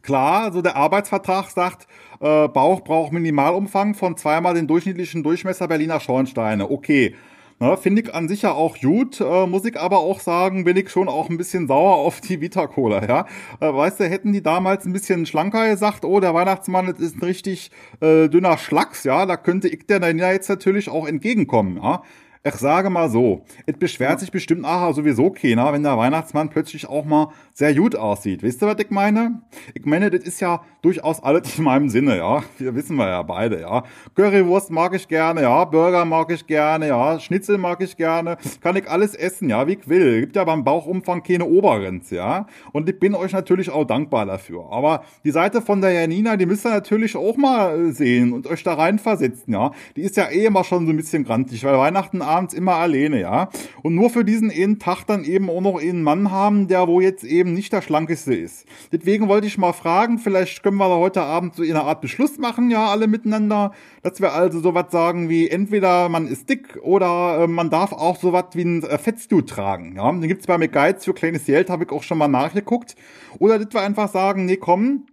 klar, 0.00 0.44
also 0.44 0.62
der 0.62 0.76
Arbeitsvertrag 0.76 1.50
sagt, 1.50 1.86
äh, 2.20 2.48
Bauch 2.48 2.80
braucht 2.80 3.12
Minimalumfang 3.12 3.94
von 3.94 4.16
zweimal 4.16 4.54
den 4.54 4.66
durchschnittlichen 4.66 5.22
Durchmesser 5.22 5.68
Berliner 5.68 6.00
Schornsteine. 6.00 6.70
Okay. 6.70 7.14
Ne, 7.60 7.76
Finde 7.76 8.02
ich 8.02 8.14
an 8.14 8.28
sich 8.28 8.42
ja 8.42 8.52
auch 8.52 8.78
gut, 8.78 9.20
äh, 9.20 9.46
muss 9.46 9.64
ich 9.64 9.78
aber 9.80 9.98
auch 9.98 10.20
sagen, 10.20 10.62
bin 10.62 10.76
ich 10.76 10.90
schon 10.90 11.08
auch 11.08 11.28
ein 11.28 11.36
bisschen 11.36 11.66
sauer 11.66 11.96
auf 11.96 12.20
die 12.20 12.40
Vita-Cola, 12.40 13.04
ja. 13.04 13.26
Äh, 13.58 13.74
weißt 13.74 13.98
du, 13.98 14.04
hätten 14.04 14.32
die 14.32 14.44
damals 14.44 14.84
ein 14.84 14.92
bisschen 14.92 15.26
schlanker 15.26 15.68
gesagt, 15.68 16.04
oh, 16.04 16.20
der 16.20 16.34
Weihnachtsmann, 16.34 16.86
das 16.86 17.00
ist 17.00 17.16
ein 17.16 17.24
richtig 17.24 17.72
äh, 18.00 18.28
dünner 18.28 18.58
Schlacks, 18.58 19.02
ja, 19.02 19.26
da 19.26 19.36
könnte 19.36 19.66
ich 19.66 19.86
der 19.86 19.98
dann 19.98 20.18
ja 20.18 20.30
jetzt 20.30 20.48
natürlich 20.48 20.88
auch 20.88 21.08
entgegenkommen, 21.08 21.80
ja. 21.82 22.04
Ich 22.48 22.54
sage 22.54 22.88
mal 22.88 23.10
so, 23.10 23.42
es 23.66 23.76
beschwert 23.76 24.20
sich 24.20 24.30
bestimmt 24.30 24.62
nachher 24.62 24.94
sowieso 24.94 25.30
keiner, 25.30 25.70
wenn 25.72 25.82
der 25.82 25.98
Weihnachtsmann 25.98 26.48
plötzlich 26.48 26.88
auch 26.88 27.04
mal 27.04 27.28
sehr 27.52 27.74
gut 27.74 27.94
aussieht. 27.94 28.42
Wisst 28.42 28.62
ihr, 28.62 28.66
was 28.68 28.78
ich 28.78 28.90
meine? 28.90 29.42
Ich 29.74 29.84
meine, 29.84 30.10
das 30.10 30.22
ist 30.24 30.40
ja 30.40 30.62
durchaus 30.80 31.22
alles 31.22 31.58
in 31.58 31.64
meinem 31.64 31.88
Sinne, 31.88 32.16
ja. 32.16 32.42
Wir 32.56 32.74
wissen 32.74 32.96
wir 32.96 33.08
ja 33.08 33.22
beide, 33.22 33.60
ja. 33.60 33.84
Currywurst 34.14 34.70
mag 34.70 34.94
ich 34.94 35.08
gerne, 35.08 35.42
ja. 35.42 35.64
Burger 35.64 36.04
mag 36.04 36.30
ich 36.30 36.46
gerne, 36.46 36.88
ja. 36.88 37.20
Schnitzel 37.20 37.58
mag 37.58 37.82
ich 37.82 37.96
gerne. 37.96 38.38
Kann 38.62 38.76
ich 38.76 38.88
alles 38.88 39.14
essen, 39.14 39.50
ja, 39.50 39.66
wie 39.66 39.74
ich 39.74 39.88
will. 39.88 40.20
Gibt 40.20 40.36
ja 40.36 40.44
beim 40.44 40.64
Bauchumfang 40.64 41.22
keine 41.22 41.44
Obergrenze, 41.44 42.16
ja. 42.16 42.46
Und 42.72 42.88
ich 42.88 42.98
bin 42.98 43.14
euch 43.14 43.32
natürlich 43.32 43.70
auch 43.70 43.84
dankbar 43.84 44.24
dafür. 44.24 44.66
Aber 44.70 45.02
die 45.24 45.32
Seite 45.32 45.60
von 45.60 45.80
der 45.80 45.92
Janina, 45.92 46.36
die 46.36 46.46
müsst 46.46 46.64
ihr 46.64 46.70
natürlich 46.70 47.16
auch 47.16 47.36
mal 47.36 47.92
sehen 47.92 48.32
und 48.32 48.46
euch 48.46 48.62
da 48.62 48.74
reinversetzen, 48.74 49.52
ja. 49.52 49.72
Die 49.96 50.02
ist 50.02 50.16
ja 50.16 50.28
eh 50.30 50.46
immer 50.46 50.64
schon 50.64 50.86
so 50.86 50.92
ein 50.92 50.96
bisschen 50.96 51.24
grantig, 51.24 51.64
weil 51.64 51.76
Weihnachten 51.76 52.22
abends 52.22 52.37
immer 52.54 52.74
alleine, 52.74 53.20
ja. 53.20 53.48
Und 53.82 53.94
nur 53.94 54.10
für 54.10 54.24
diesen 54.24 54.50
einen 54.50 54.78
Tag 54.78 55.04
dann 55.04 55.24
eben 55.24 55.50
auch 55.50 55.60
noch 55.60 55.80
einen 55.80 56.02
Mann 56.02 56.30
haben, 56.30 56.68
der 56.68 56.86
wo 56.88 57.00
jetzt 57.00 57.24
eben 57.24 57.54
nicht 57.54 57.72
der 57.72 57.82
schlankeste 57.82 58.34
ist. 58.34 58.66
Deswegen 58.92 59.28
wollte 59.28 59.46
ich 59.46 59.58
mal 59.58 59.72
fragen, 59.72 60.18
vielleicht 60.18 60.62
können 60.62 60.76
wir 60.76 60.88
da 60.88 60.96
heute 60.96 61.22
Abend 61.22 61.54
so 61.54 61.62
eine 61.62 61.82
Art 61.82 62.00
Beschluss 62.00 62.38
machen, 62.38 62.70
ja, 62.70 62.86
alle 62.86 63.06
miteinander, 63.06 63.72
dass 64.02 64.20
wir 64.20 64.32
also 64.32 64.60
sowas 64.60 64.86
sagen 64.90 65.28
wie 65.28 65.48
entweder 65.48 66.08
man 66.08 66.26
ist 66.28 66.48
dick 66.48 66.78
oder 66.82 67.42
äh, 67.42 67.46
man 67.46 67.70
darf 67.70 67.92
auch 67.92 68.16
sowas 68.16 68.46
wie 68.54 68.62
ein 68.62 68.82
äh, 68.82 68.98
Fettstuhl 68.98 69.44
tragen, 69.44 69.96
ja. 69.96 70.10
Den 70.10 70.28
gibt's 70.28 70.46
bei 70.46 70.58
McGuides 70.58 71.04
für 71.04 71.14
kleines 71.14 71.44
Geld, 71.44 71.70
habe 71.70 71.84
ich 71.84 71.90
auch 71.90 72.02
schon 72.02 72.18
mal 72.18 72.28
nachgeguckt. 72.28 72.96
Oder 73.38 73.58
dass 73.58 73.72
wir 73.72 73.82
einfach 73.82 74.08
sagen, 74.08 74.46
nee, 74.46 74.56
komm, 74.56 75.06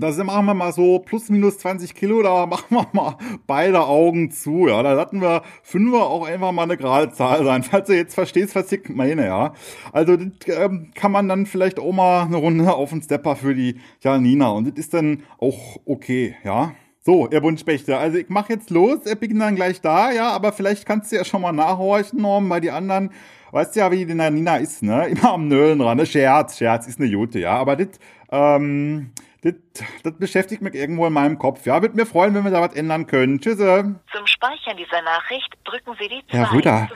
da 0.00 0.24
machen 0.24 0.46
wir 0.46 0.54
mal 0.54 0.72
so 0.72 0.98
plus 0.98 1.28
minus 1.28 1.58
20 1.58 1.94
Kilo, 1.94 2.22
da 2.22 2.46
machen 2.46 2.76
wir 2.76 2.88
mal 2.92 3.16
beide 3.46 3.80
Augen 3.80 4.30
zu, 4.30 4.68
ja. 4.68 4.82
Da 4.82 4.98
hatten 4.98 5.20
wir 5.20 5.42
Fünfer 5.62 6.06
auch 6.06 6.26
einfach 6.26 6.52
mal 6.52 6.62
eine 6.62 6.76
gerade 6.76 7.12
Zahl 7.12 7.44
sein, 7.44 7.62
falls 7.62 7.88
du 7.88 7.96
jetzt 7.96 8.14
verstehst, 8.14 8.54
was 8.54 8.70
ich 8.72 8.88
meine, 8.88 9.26
ja. 9.26 9.52
Also 9.92 10.16
das 10.16 10.28
ähm, 10.46 10.90
kann 10.94 11.12
man 11.12 11.28
dann 11.28 11.46
vielleicht 11.46 11.78
auch 11.78 11.92
mal 11.92 12.22
eine 12.22 12.36
Runde 12.36 12.72
auf 12.72 12.90
den 12.90 13.02
Stepper 13.02 13.36
für 13.36 13.54
die 13.54 13.76
Janina 14.00 14.50
und 14.50 14.68
das 14.68 14.78
ist 14.78 14.94
dann 14.94 15.22
auch 15.38 15.78
okay, 15.84 16.36
ja. 16.44 16.72
So, 17.08 17.26
ihr 17.26 17.40
Buntspechte, 17.40 17.96
also 17.96 18.18
ich 18.18 18.28
mach 18.28 18.50
jetzt 18.50 18.68
los, 18.68 19.06
ich 19.06 19.18
bin 19.18 19.38
dann 19.38 19.56
gleich 19.56 19.80
da, 19.80 20.10
ja, 20.10 20.30
aber 20.30 20.52
vielleicht 20.52 20.84
kannst 20.84 21.10
du 21.10 21.16
ja 21.16 21.24
schon 21.24 21.40
mal 21.40 21.52
nachhorchen, 21.52 22.20
Norm, 22.20 22.50
bei 22.50 22.60
die 22.60 22.70
anderen, 22.70 23.14
weißt 23.50 23.74
du 23.74 23.80
ja, 23.80 23.90
wie 23.90 24.04
die 24.04 24.12
Janina 24.12 24.58
ist, 24.58 24.82
ne? 24.82 25.06
Immer 25.08 25.32
am 25.32 25.48
Nölen 25.48 25.80
ran, 25.80 25.96
ne? 25.96 26.04
Scherz, 26.04 26.58
Scherz, 26.58 26.86
ist 26.86 27.00
eine 27.00 27.08
Jute, 27.08 27.38
ja, 27.38 27.52
aber 27.56 27.76
das, 27.76 27.98
ähm, 28.30 29.12
das, 29.40 29.54
das 30.02 30.18
beschäftigt 30.18 30.60
mich 30.60 30.74
irgendwo 30.74 31.06
in 31.06 31.14
meinem 31.14 31.38
Kopf. 31.38 31.64
Ja, 31.64 31.80
würde 31.80 31.96
mir 31.96 32.04
freuen, 32.04 32.34
wenn 32.34 32.44
wir 32.44 32.50
da 32.50 32.60
was 32.60 32.74
ändern 32.74 33.06
können. 33.06 33.40
Tschüsse. 33.40 33.98
Zum 34.12 34.26
Speichern 34.26 34.76
dieser 34.76 35.00
Nachricht 35.00 35.56
drücken 35.64 35.96
Sie 35.98 36.08
die 36.08 36.22
2. 36.30 36.36
Herr 36.36 36.52
Rüder, 36.52 36.88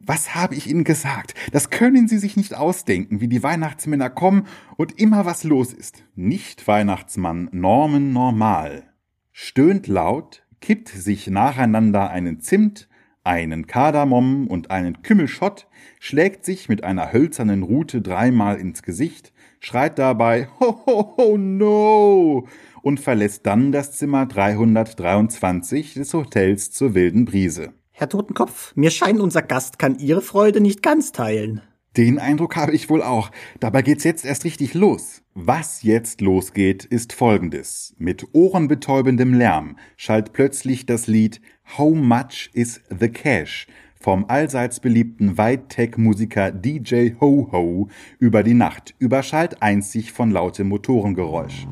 was 0.00 0.34
habe 0.34 0.54
ich 0.54 0.68
Ihnen 0.68 0.84
gesagt? 0.84 1.34
Das 1.52 1.68
können 1.68 2.08
Sie 2.08 2.16
sich 2.16 2.38
nicht 2.38 2.54
ausdenken, 2.54 3.20
wie 3.20 3.28
die 3.28 3.42
Weihnachtsmänner 3.42 4.08
kommen 4.08 4.46
und 4.78 4.98
immer 4.98 5.26
was 5.26 5.44
los 5.44 5.74
ist. 5.74 6.02
Nicht 6.14 6.66
Weihnachtsmann, 6.66 7.50
Normen 7.52 8.14
normal. 8.14 8.93
Stöhnt 9.36 9.88
laut, 9.88 10.44
kippt 10.60 10.88
sich 10.88 11.26
nacheinander 11.26 12.08
einen 12.08 12.38
Zimt, 12.38 12.88
einen 13.24 13.66
Kardamom 13.66 14.46
und 14.46 14.70
einen 14.70 15.02
Kümmelschott, 15.02 15.66
schlägt 15.98 16.44
sich 16.44 16.68
mit 16.68 16.84
einer 16.84 17.12
hölzernen 17.12 17.64
Rute 17.64 18.00
dreimal 18.00 18.60
ins 18.60 18.84
Gesicht, 18.84 19.32
schreit 19.58 19.98
dabei 19.98 20.46
Ho, 20.60 20.86
ho, 20.86 21.14
ho, 21.16 21.36
no 21.36 22.46
und 22.82 23.00
verlässt 23.00 23.44
dann 23.44 23.72
das 23.72 23.98
Zimmer 23.98 24.26
323 24.26 25.94
des 25.94 26.14
Hotels 26.14 26.70
zur 26.70 26.94
wilden 26.94 27.24
Brise. 27.24 27.72
Herr 27.90 28.08
Totenkopf, 28.08 28.76
mir 28.76 28.92
scheint, 28.92 29.18
unser 29.18 29.42
Gast 29.42 29.80
kann 29.80 29.98
Ihre 29.98 30.22
Freude 30.22 30.60
nicht 30.60 30.80
ganz 30.80 31.10
teilen. 31.10 31.60
Den 31.96 32.20
Eindruck 32.20 32.54
habe 32.54 32.70
ich 32.70 32.88
wohl 32.88 33.02
auch. 33.02 33.32
Dabei 33.58 33.82
geht's 33.82 34.04
jetzt 34.04 34.24
erst 34.24 34.44
richtig 34.44 34.74
los. 34.74 35.23
Was 35.36 35.82
jetzt 35.82 36.20
losgeht, 36.20 36.84
ist 36.84 37.12
folgendes. 37.12 37.92
Mit 37.98 38.24
ohrenbetäubendem 38.34 39.34
Lärm 39.34 39.76
schallt 39.96 40.32
plötzlich 40.32 40.86
das 40.86 41.08
Lied 41.08 41.40
How 41.76 41.92
Much 41.92 42.50
is 42.52 42.80
the 42.88 43.08
Cash 43.08 43.66
vom 43.96 44.26
allseits 44.28 44.78
beliebten 44.78 45.36
White-Tech-Musiker 45.36 46.52
DJ 46.52 47.14
Ho 47.20 47.48
Ho 47.50 47.88
über 48.20 48.44
die 48.44 48.54
Nacht, 48.54 48.94
überschallt 49.00 49.60
einzig 49.60 50.12
von 50.12 50.30
lautem 50.30 50.68
Motorengeräusch. 50.68 51.66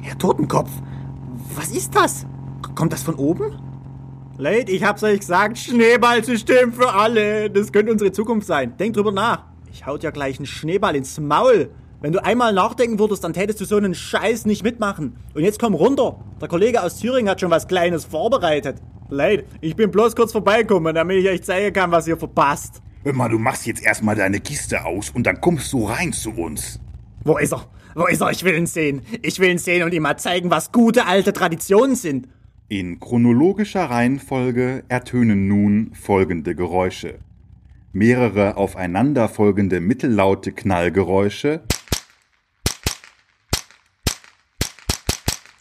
Herr 0.00 0.18
Totenkopf, 0.18 0.70
was 1.54 1.70
ist 1.70 1.94
das? 1.94 2.26
Kommt 2.74 2.92
das 2.92 3.04
von 3.04 3.14
oben? 3.14 3.62
Leute, 4.38 4.72
ich 4.72 4.82
hab's 4.82 5.04
euch 5.04 5.20
gesagt, 5.20 5.56
Schneeballsystem 5.56 6.72
für 6.72 6.92
alle. 6.92 7.48
Das 7.48 7.70
könnte 7.70 7.92
unsere 7.92 8.10
Zukunft 8.10 8.48
sein. 8.48 8.76
Denkt 8.76 8.96
drüber 8.96 9.12
nach. 9.12 9.44
Ich 9.70 9.86
haut 9.86 10.02
ja 10.02 10.10
gleich 10.10 10.38
einen 10.38 10.46
Schneeball 10.46 10.96
ins 10.96 11.20
Maul. 11.20 11.70
Wenn 12.00 12.12
du 12.12 12.24
einmal 12.24 12.52
nachdenken 12.52 13.00
würdest, 13.00 13.24
dann 13.24 13.32
tätest 13.32 13.60
du 13.60 13.64
so 13.64 13.76
einen 13.76 13.92
Scheiß 13.92 14.46
nicht 14.46 14.62
mitmachen. 14.62 15.16
Und 15.34 15.42
jetzt 15.42 15.58
komm 15.58 15.74
runter. 15.74 16.20
Der 16.40 16.46
Kollege 16.46 16.80
aus 16.80 17.00
Thüringen 17.00 17.28
hat 17.28 17.40
schon 17.40 17.50
was 17.50 17.66
Kleines 17.66 18.04
vorbereitet. 18.04 18.76
Leid, 19.08 19.46
ich 19.60 19.74
bin 19.74 19.90
bloß 19.90 20.14
kurz 20.14 20.30
vorbeikommen, 20.30 20.94
damit 20.94 21.18
ich 21.18 21.28
euch 21.28 21.42
zeigen 21.42 21.72
kann, 21.72 21.90
was 21.90 22.06
ihr 22.06 22.16
verpasst. 22.16 22.82
Hör 23.02 23.14
mal, 23.14 23.28
du 23.28 23.38
machst 23.38 23.66
jetzt 23.66 23.82
erstmal 23.82 24.14
deine 24.14 24.38
Kiste 24.38 24.84
aus 24.84 25.10
und 25.10 25.26
dann 25.26 25.40
kommst 25.40 25.72
du 25.72 25.86
rein 25.86 26.12
zu 26.12 26.30
uns. 26.30 26.78
Wo 27.24 27.36
ist 27.36 27.52
er? 27.52 27.66
Wo 27.96 28.06
ist 28.06 28.20
er? 28.20 28.30
Ich 28.30 28.44
will 28.44 28.54
ihn 28.54 28.66
sehen. 28.66 29.02
Ich 29.22 29.40
will 29.40 29.50
ihn 29.50 29.58
sehen 29.58 29.82
und 29.82 29.92
ihm 29.92 30.02
mal 30.04 30.18
zeigen, 30.18 30.52
was 30.52 30.70
gute 30.70 31.06
alte 31.06 31.32
Traditionen 31.32 31.96
sind. 31.96 32.28
In 32.68 33.00
chronologischer 33.00 33.84
Reihenfolge 33.84 34.84
ertönen 34.88 35.48
nun 35.48 35.92
folgende 35.94 36.54
Geräusche. 36.54 37.18
Mehrere 37.92 38.56
aufeinanderfolgende 38.56 39.80
mittellaute 39.80 40.52
Knallgeräusche. 40.52 41.62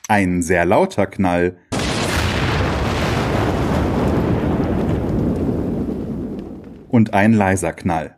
Ein 0.10 0.42
sehr 0.42 0.64
lauter 0.64 1.06
Knall. 1.06 1.58
Und 6.88 7.14
ein 7.14 7.34
leiser 7.34 7.74
Knall. 7.74 8.16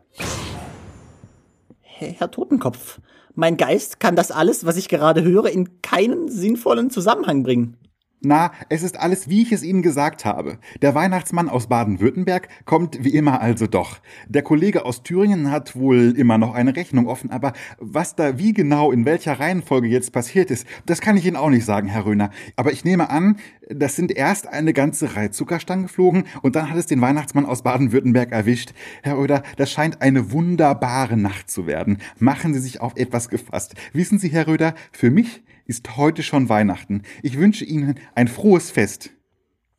Herr 1.82 2.30
Totenkopf, 2.30 3.02
mein 3.34 3.58
Geist 3.58 4.00
kann 4.00 4.16
das 4.16 4.30
alles, 4.30 4.68
was 4.68 4.78
ich 4.78 4.88
gerade 4.88 5.24
höre, 5.24 5.48
in 5.48 5.82
keinen 5.82 6.30
sinnvollen 6.30 6.92
Zusammenhang 6.92 7.42
bringen. 7.42 7.76
Na, 8.22 8.52
es 8.68 8.84
ist 8.84 9.00
alles, 9.00 9.30
wie 9.30 9.44
ich 9.44 9.54
es 9.54 9.64
Ihnen 9.64 9.82
gesagt 9.82 10.26
habe. 10.26 10.58
Der 10.82 10.94
Weihnachtsmann 10.94 11.48
aus 11.48 11.68
Baden-Württemberg 11.68 12.50
kommt 12.66 13.02
wie 13.02 13.16
immer 13.16 13.40
also 13.40 13.66
doch. 13.66 14.00
Der 14.28 14.42
Kollege 14.42 14.84
aus 14.84 15.04
Thüringen 15.04 15.52
hat 15.52 15.74
wohl 15.78 16.14
immer 16.18 16.38
noch 16.38 16.54
eine 16.54 16.76
Rechnung 16.76 17.08
offen, 17.08 17.32
aber 17.32 17.54
was 17.80 18.18
da 18.18 18.38
wie 18.38 18.52
genau 18.52 18.92
in 18.92 19.06
welcher 19.06 19.40
Reihenfolge 19.40 19.88
jetzt 19.88 20.12
passiert 20.12 20.52
ist, 20.52 20.68
das 20.86 21.00
kann 21.00 21.16
ich 21.16 21.26
Ihnen 21.26 21.38
auch 21.38 21.50
nicht 21.50 21.64
sagen, 21.64 21.88
Herr 21.88 22.06
Röhner. 22.06 22.30
Aber 22.58 22.74
ich 22.74 22.84
nehme 22.84 23.10
an, 23.10 23.38
das 23.70 23.96
sind 23.96 24.12
erst 24.12 24.48
eine 24.48 24.74
ganze 24.74 25.16
Reihe 25.16 25.32
Zuckerstangen 25.32 25.84
geflogen 25.84 26.26
und 26.42 26.58
dann 26.58 26.70
hat 26.70 26.78
es 26.78 26.88
den 26.88 27.00
Weihnachtsmann 27.00 27.46
aus 27.46 27.64
Baden-Württemberg 27.64 28.34
erwischt. 28.34 28.74
Herr 29.02 29.18
Röder, 29.18 29.44
das 29.56 29.72
scheint 29.72 30.02
eine 30.02 30.34
wunderbare 30.34 31.16
Nacht 31.16 31.50
zu 31.50 31.68
werden. 31.68 32.00
Machen 32.18 32.54
Sie 32.54 32.60
sich 32.60 32.82
auf 32.82 32.98
etwas 32.98 33.30
gefasst. 33.30 33.76
Wissen 33.94 34.20
Sie, 34.20 34.28
Herr 34.28 34.48
Röder, 34.48 34.76
für 34.92 35.10
mich 35.10 35.42
ist 35.70 35.98
heute 35.98 36.24
schon 36.24 36.50
Weihnachten. 36.50 37.04
Ich 37.22 37.38
wünsche 37.38 37.64
Ihnen 37.64 38.00
ein 38.16 38.28
frohes 38.28 38.72
Fest. 38.72 39.12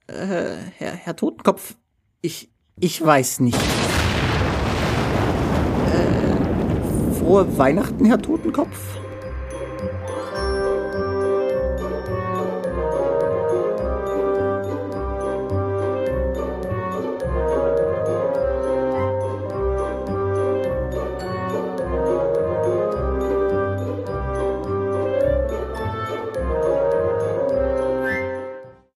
Äh, 0.07 0.55
Herr, 0.79 0.93
Herr 0.93 1.17
Totenkopf, 1.17 1.75
ich, 2.23 2.53
ich 2.79 3.05
weiß 3.05 3.41
nicht. 3.41 3.59
Äh, 5.93 7.15
frohe 7.19 7.59
Weihnachten, 7.59 8.05
Herr 8.05 8.23
Totenkopf? 8.23 9.00